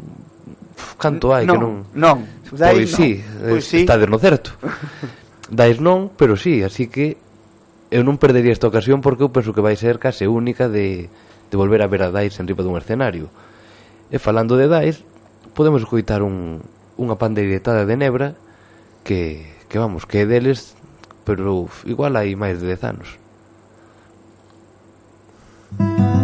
Canto 0.97 1.33
hai 1.33 1.45
que 1.45 1.57
non... 1.57 1.85
Non, 1.93 2.25
dais 2.53 2.89
pois 2.89 2.89
non. 2.93 2.97
Sí, 2.97 3.11
pois 3.21 3.65
sí, 3.65 3.85
estades 3.85 4.09
no 4.09 4.17
certo. 4.17 4.57
Dais 5.47 5.79
non, 5.79 6.11
pero 6.11 6.35
sí, 6.35 6.63
así 6.63 6.91
que 6.91 7.15
eu 7.87 8.03
non 8.03 8.19
perdería 8.19 8.51
esta 8.51 8.67
ocasión 8.67 8.99
porque 8.99 9.23
eu 9.23 9.31
penso 9.31 9.55
que 9.55 9.63
vai 9.63 9.79
ser 9.79 9.95
case 9.95 10.27
única 10.27 10.67
de, 10.67 11.07
de 11.07 11.55
volver 11.55 11.79
a 11.79 11.87
ver 11.87 12.03
a 12.03 12.11
Dais 12.11 12.35
en 12.39 12.47
riba 12.47 12.67
dun 12.67 12.75
escenario. 12.75 13.31
E 14.11 14.19
falando 14.19 14.59
de 14.59 14.67
Dais, 14.67 15.03
podemos 15.55 15.79
escoitar 15.83 16.19
un, 16.19 16.59
unha 16.99 17.15
pandeiretada 17.15 17.87
de 17.87 17.95
Nebra 17.95 18.35
que, 19.07 19.47
que 19.71 19.79
vamos, 19.79 20.03
que 20.03 20.23
é 20.23 20.25
deles, 20.27 20.75
pero 21.23 21.67
uf, 21.67 21.87
igual 21.87 22.19
hai 22.19 22.35
máis 22.35 22.59
de 22.59 22.67
10 22.75 22.83
anos. 22.83 23.09
Música 25.79 26.16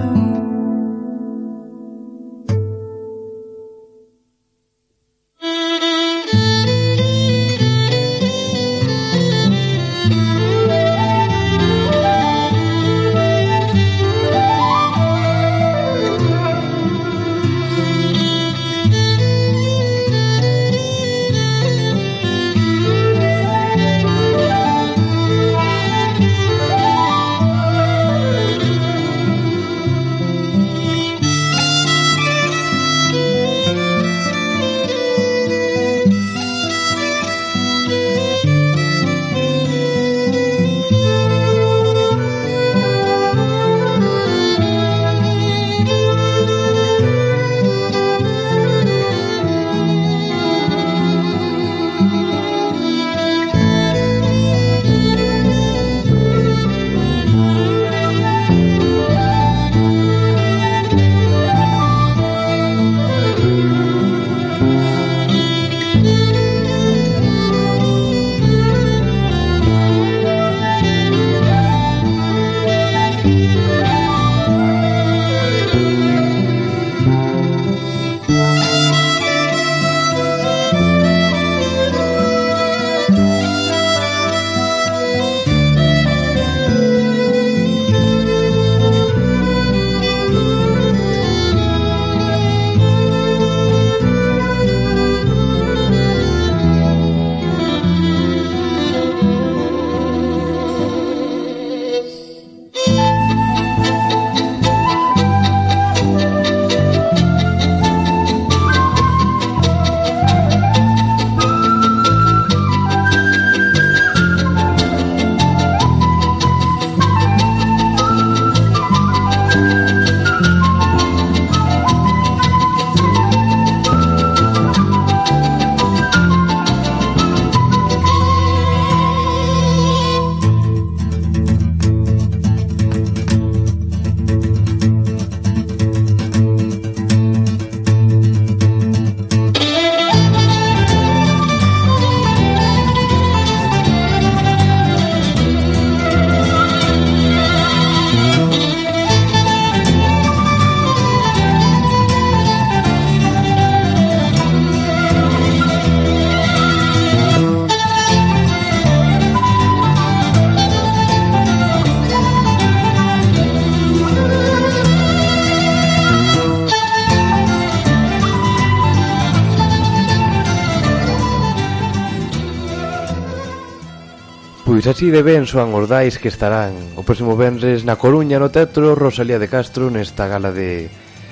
así 174.94 175.10
de 175.10 175.26
ben 175.26 175.50
soan 175.50 175.74
os 175.74 175.90
dais 175.90 176.22
que 176.22 176.30
estarán 176.30 176.78
o 176.94 177.02
próximo 177.02 177.34
vendres 177.34 177.82
na 177.82 177.98
Coruña 177.98 178.38
no 178.38 178.54
Teatro 178.54 178.94
Rosalía 178.94 179.42
de 179.42 179.50
Castro 179.50 179.90
nesta 179.90 180.30
gala 180.30 180.54
de, 180.54 180.86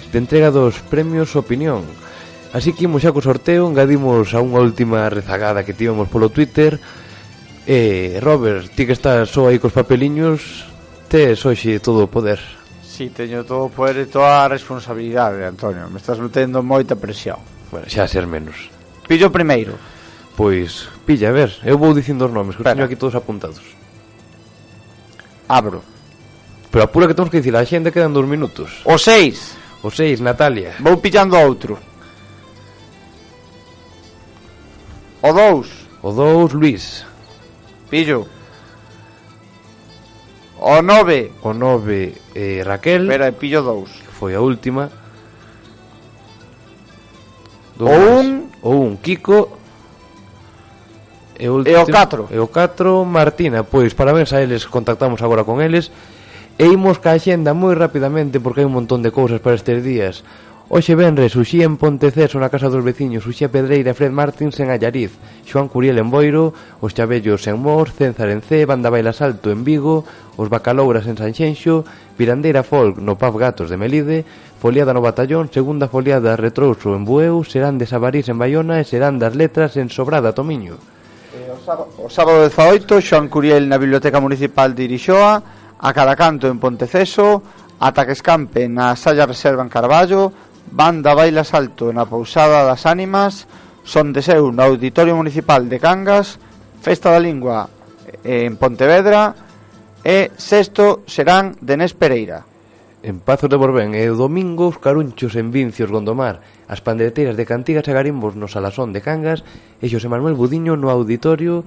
de 0.09 0.18
entrega 0.18 0.49
dos 0.49 0.82
premios 0.82 1.38
Opinión. 1.38 1.86
Así 2.57 2.74
que 2.74 2.89
imos 2.89 3.05
xa 3.05 3.14
co 3.14 3.22
sorteo, 3.22 3.70
engadimos 3.70 4.34
a 4.34 4.41
unha 4.41 4.66
última 4.66 5.05
rezagada 5.14 5.62
que 5.62 5.78
tivemos 5.78 6.09
polo 6.09 6.34
Twitter. 6.34 6.82
Eh, 7.70 8.18
Robert, 8.18 8.74
ti 8.74 8.89
que 8.89 8.97
estás 8.97 9.30
só 9.30 9.45
aí 9.45 9.62
cos 9.62 9.78
papeliños, 9.78 10.66
tes 11.05 11.38
hoxe 11.45 11.78
todo 11.78 12.09
o 12.09 12.09
poder. 12.09 12.41
Si, 12.82 13.05
sí, 13.05 13.14
teño 13.14 13.45
todo 13.45 13.70
o 13.70 13.72
poder 13.72 14.01
e 14.01 14.09
toda 14.09 14.41
a 14.41 14.49
responsabilidade, 14.49 15.45
Antonio. 15.45 15.86
Me 15.86 16.01
estás 16.01 16.18
metendo 16.18 16.66
moita 16.66 16.97
presión. 16.97 17.38
Bueno, 17.70 17.86
xa 17.86 18.09
ser 18.09 18.26
menos. 18.26 18.74
Pillo 19.05 19.30
primeiro. 19.30 19.78
Pois, 20.36 20.88
pilla, 21.06 21.30
a 21.30 21.32
ver, 21.32 21.52
eu 21.64 21.78
vou 21.78 21.94
dicindo 21.94 22.26
os 22.26 22.32
nomes, 22.32 22.56
que 22.56 22.62
os 22.62 22.68
teño 22.68 22.86
aquí 22.86 22.96
todos 22.96 23.16
apuntados. 23.16 23.62
Abro. 25.48 25.84
Pero 26.72 26.86
apura 26.86 27.08
que 27.08 27.14
temos 27.14 27.30
que 27.30 27.44
dicir, 27.44 27.56
a 27.56 27.68
xente 27.68 27.92
quedan 27.92 28.16
dos 28.16 28.24
minutos. 28.24 28.80
O 28.88 28.96
seis. 28.96 29.60
O 29.84 29.92
seis, 29.92 30.24
Natalia. 30.24 30.80
Vou 30.80 30.98
pillando 31.04 31.36
outro. 31.36 31.76
O 35.22 35.30
dous. 35.34 35.68
O 36.02 36.12
dous, 36.16 36.54
Luis. 36.56 37.06
Pillo. 37.92 38.26
O 40.58 40.82
nove. 40.82 41.36
O 41.44 41.52
nove, 41.52 42.16
eh, 42.34 42.64
Raquel. 42.64 43.04
Espera, 43.04 43.36
pillo 43.36 43.62
dous. 43.62 43.92
Foi 44.16 44.34
a 44.34 44.40
última. 44.40 44.88
Dous. 47.76 47.92
O 47.92 47.94
un. 47.94 48.28
O 48.64 48.70
un, 48.80 48.98
Kiko 48.98 49.61
e, 51.42 51.50
último, 51.50 51.74
e 51.74 51.82
o 51.82 51.86
4 51.89 52.30
E 52.30 52.38
o 52.38 52.48
4 52.48 53.02
Martina 53.10 53.66
Pois 53.66 53.98
parabéns 53.98 54.30
a 54.32 54.39
eles, 54.46 54.70
contactamos 54.70 55.26
agora 55.26 55.42
con 55.42 55.58
eles. 55.60 55.89
E 56.62 56.70
imos 56.70 57.02
ca 57.02 57.18
xenda 57.18 57.58
moi 57.58 57.74
rapidamente 57.74 58.38
Porque 58.38 58.62
hai 58.62 58.70
un 58.70 58.78
montón 58.78 59.02
de 59.02 59.10
cousas 59.10 59.42
para 59.42 59.58
estes 59.58 59.82
días. 59.82 60.22
Oxe 60.74 60.96
Benres, 60.96 61.36
Uxía 61.36 61.68
en 61.68 61.76
Ponteceso 61.76 62.39
na 62.39 62.48
casa 62.48 62.72
dos 62.72 62.80
veciños 62.80 63.28
Uxía 63.28 63.52
Pedreira 63.52 63.92
e 63.92 63.98
Fred 63.98 64.16
Martins 64.16 64.56
en 64.64 64.72
Allariz 64.72 65.12
Xoan 65.44 65.68
Curiel 65.68 66.00
en 66.00 66.08
Boiro 66.08 66.56
Os 66.80 66.96
Chabellos 66.96 67.44
en 67.52 67.60
Mor, 67.60 67.92
Cenzar 67.92 68.32
en 68.32 68.39
C 68.39 68.64
Banda 68.64 68.88
Baila 68.88 69.12
Salto 69.12 69.52
en 69.52 69.68
Vigo 69.68 70.08
Os 70.39 70.48
Bacalouras 70.48 71.12
en 71.12 71.20
Sanxenxo 71.20 71.84
Virandeira 72.16 72.64
Folk 72.64 73.04
no 73.04 73.20
Paz 73.20 73.36
Gatos 73.36 73.68
de 73.68 73.76
Melide 73.76 74.24
Foliada 74.64 74.96
no 74.96 75.04
Batallón 75.04 75.52
Segunda 75.52 75.92
Foliada 75.92 76.39
Retrouso 76.39 76.96
en 76.96 77.04
Bueu 77.04 77.44
Serán 77.44 77.76
de 77.76 77.84
Sabarís 77.84 78.32
en 78.32 78.39
Bayona 78.39 78.80
E 78.80 78.88
Serán 78.88 79.20
das 79.20 79.36
Letras 79.36 79.76
en 79.76 79.92
Sobrada 79.92 80.32
Tomiño 80.32 80.80
sábado, 81.62 81.89
o 82.01 82.09
sábado 82.09 82.41
18 82.49 83.01
Xoan 83.01 83.30
Curiel 83.30 83.70
na 83.70 83.78
Biblioteca 83.78 84.20
Municipal 84.20 84.74
de 84.74 84.89
Irixoa 84.89 85.41
A 85.82 85.89
cada 85.93 86.18
canto 86.18 86.49
en 86.49 86.57
Ponteceso 86.57 87.41
Ataque 87.82 88.14
Escampe 88.14 88.66
na 88.70 88.97
Salla 88.97 89.30
Reserva 89.30 89.62
en 89.62 89.70
Carballo 89.70 90.34
Banda 90.74 91.14
Baila 91.14 91.45
Salto 91.45 91.93
na 91.93 92.09
Pousada 92.09 92.66
das 92.66 92.89
Ánimas 92.89 93.45
Son 93.86 94.09
de 94.14 94.22
Seu 94.26 94.49
no 94.49 94.66
Auditorio 94.66 95.14
Municipal 95.14 95.70
de 95.70 95.78
Cangas 95.78 96.41
Festa 96.82 97.14
da 97.14 97.22
Lingua 97.22 97.70
eh, 98.26 98.49
en 98.49 98.57
Pontevedra 98.57 99.34
E 100.01 100.34
sexto 100.34 101.05
serán 101.05 101.53
Denés 101.62 101.93
Pereira. 101.93 102.51
En 103.04 103.18
Pazos 103.20 103.49
de 103.49 103.58
Borbén 103.58 103.97
e 103.97 104.06
o 104.06 104.14
domingo 104.14 104.70
os 104.70 104.78
carunchos 104.78 105.34
en 105.34 105.49
Vincios 105.49 105.89
Gondomar, 105.89 106.45
as 106.70 106.86
pandereteiras 106.86 107.34
de 107.34 107.49
Cantigas 107.49 107.89
e 107.89 107.97
Garimbos 107.97 108.38
no 108.38 108.45
Salasón 108.45 108.93
de 108.93 109.02
Cangas 109.02 109.41
e 109.82 109.89
Xosé 109.89 110.06
Manuel 110.06 110.38
Budiño 110.38 110.78
no 110.78 110.93
auditorio 110.93 111.66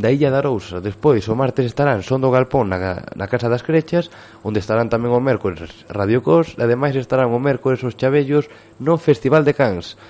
da 0.00 0.08
Illa 0.08 0.32
da 0.32 0.40
Arousa. 0.40 0.80
Despois, 0.80 1.28
o 1.28 1.36
martes 1.36 1.68
estarán 1.68 2.00
Son 2.00 2.24
do 2.24 2.32
Galpón 2.32 2.72
na, 2.72 3.04
na 3.12 3.28
Casa 3.28 3.52
das 3.52 3.60
Crechas, 3.60 4.08
onde 4.40 4.64
estarán 4.64 4.88
tamén 4.88 5.12
o 5.12 5.20
mércores 5.20 5.84
Radio 5.92 6.24
Cos, 6.24 6.56
e 6.56 6.64
ademais 6.64 6.96
estarán 6.96 7.28
o 7.28 7.36
mércores 7.36 7.84
os 7.84 7.92
Chavellos 8.00 8.48
no 8.80 8.96
Festival 8.96 9.44
de 9.44 9.52
Cans. 9.52 10.00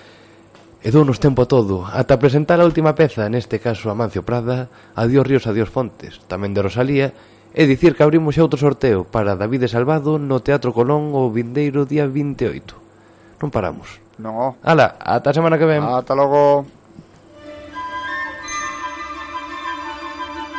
E 0.87 0.95
dounos 0.95 1.19
tempo 1.19 1.43
a 1.43 1.51
todo, 1.51 1.83
ata 1.83 2.23
presentar 2.23 2.63
a 2.63 2.69
última 2.71 2.95
peza, 2.95 3.27
neste 3.27 3.59
caso 3.59 3.91
Amancio 3.91 4.23
Prada, 4.23 4.71
Adiós 4.95 5.27
Ríos, 5.27 5.51
Adiós 5.51 5.67
Fontes, 5.67 6.23
tamén 6.31 6.55
de 6.55 6.63
Rosalía, 6.63 7.11
É 7.51 7.67
dicir 7.67 7.99
que 7.99 8.07
abrimos 8.07 8.39
outro 8.39 8.55
sorteo 8.55 9.03
para 9.03 9.35
David 9.35 9.67
Salvado 9.67 10.23
no 10.23 10.39
Teatro 10.39 10.71
Colón 10.71 11.11
o 11.19 11.35
vindeiro 11.35 11.83
día 11.83 12.07
28. 12.07 13.43
Non 13.43 13.51
paramos. 13.51 13.99
Non. 14.23 14.55
Ala, 14.63 14.95
ata 15.03 15.35
a 15.35 15.37
semana 15.37 15.59
que 15.59 15.67
ven. 15.67 15.83
Ata 15.83 16.15
logo. 16.15 16.63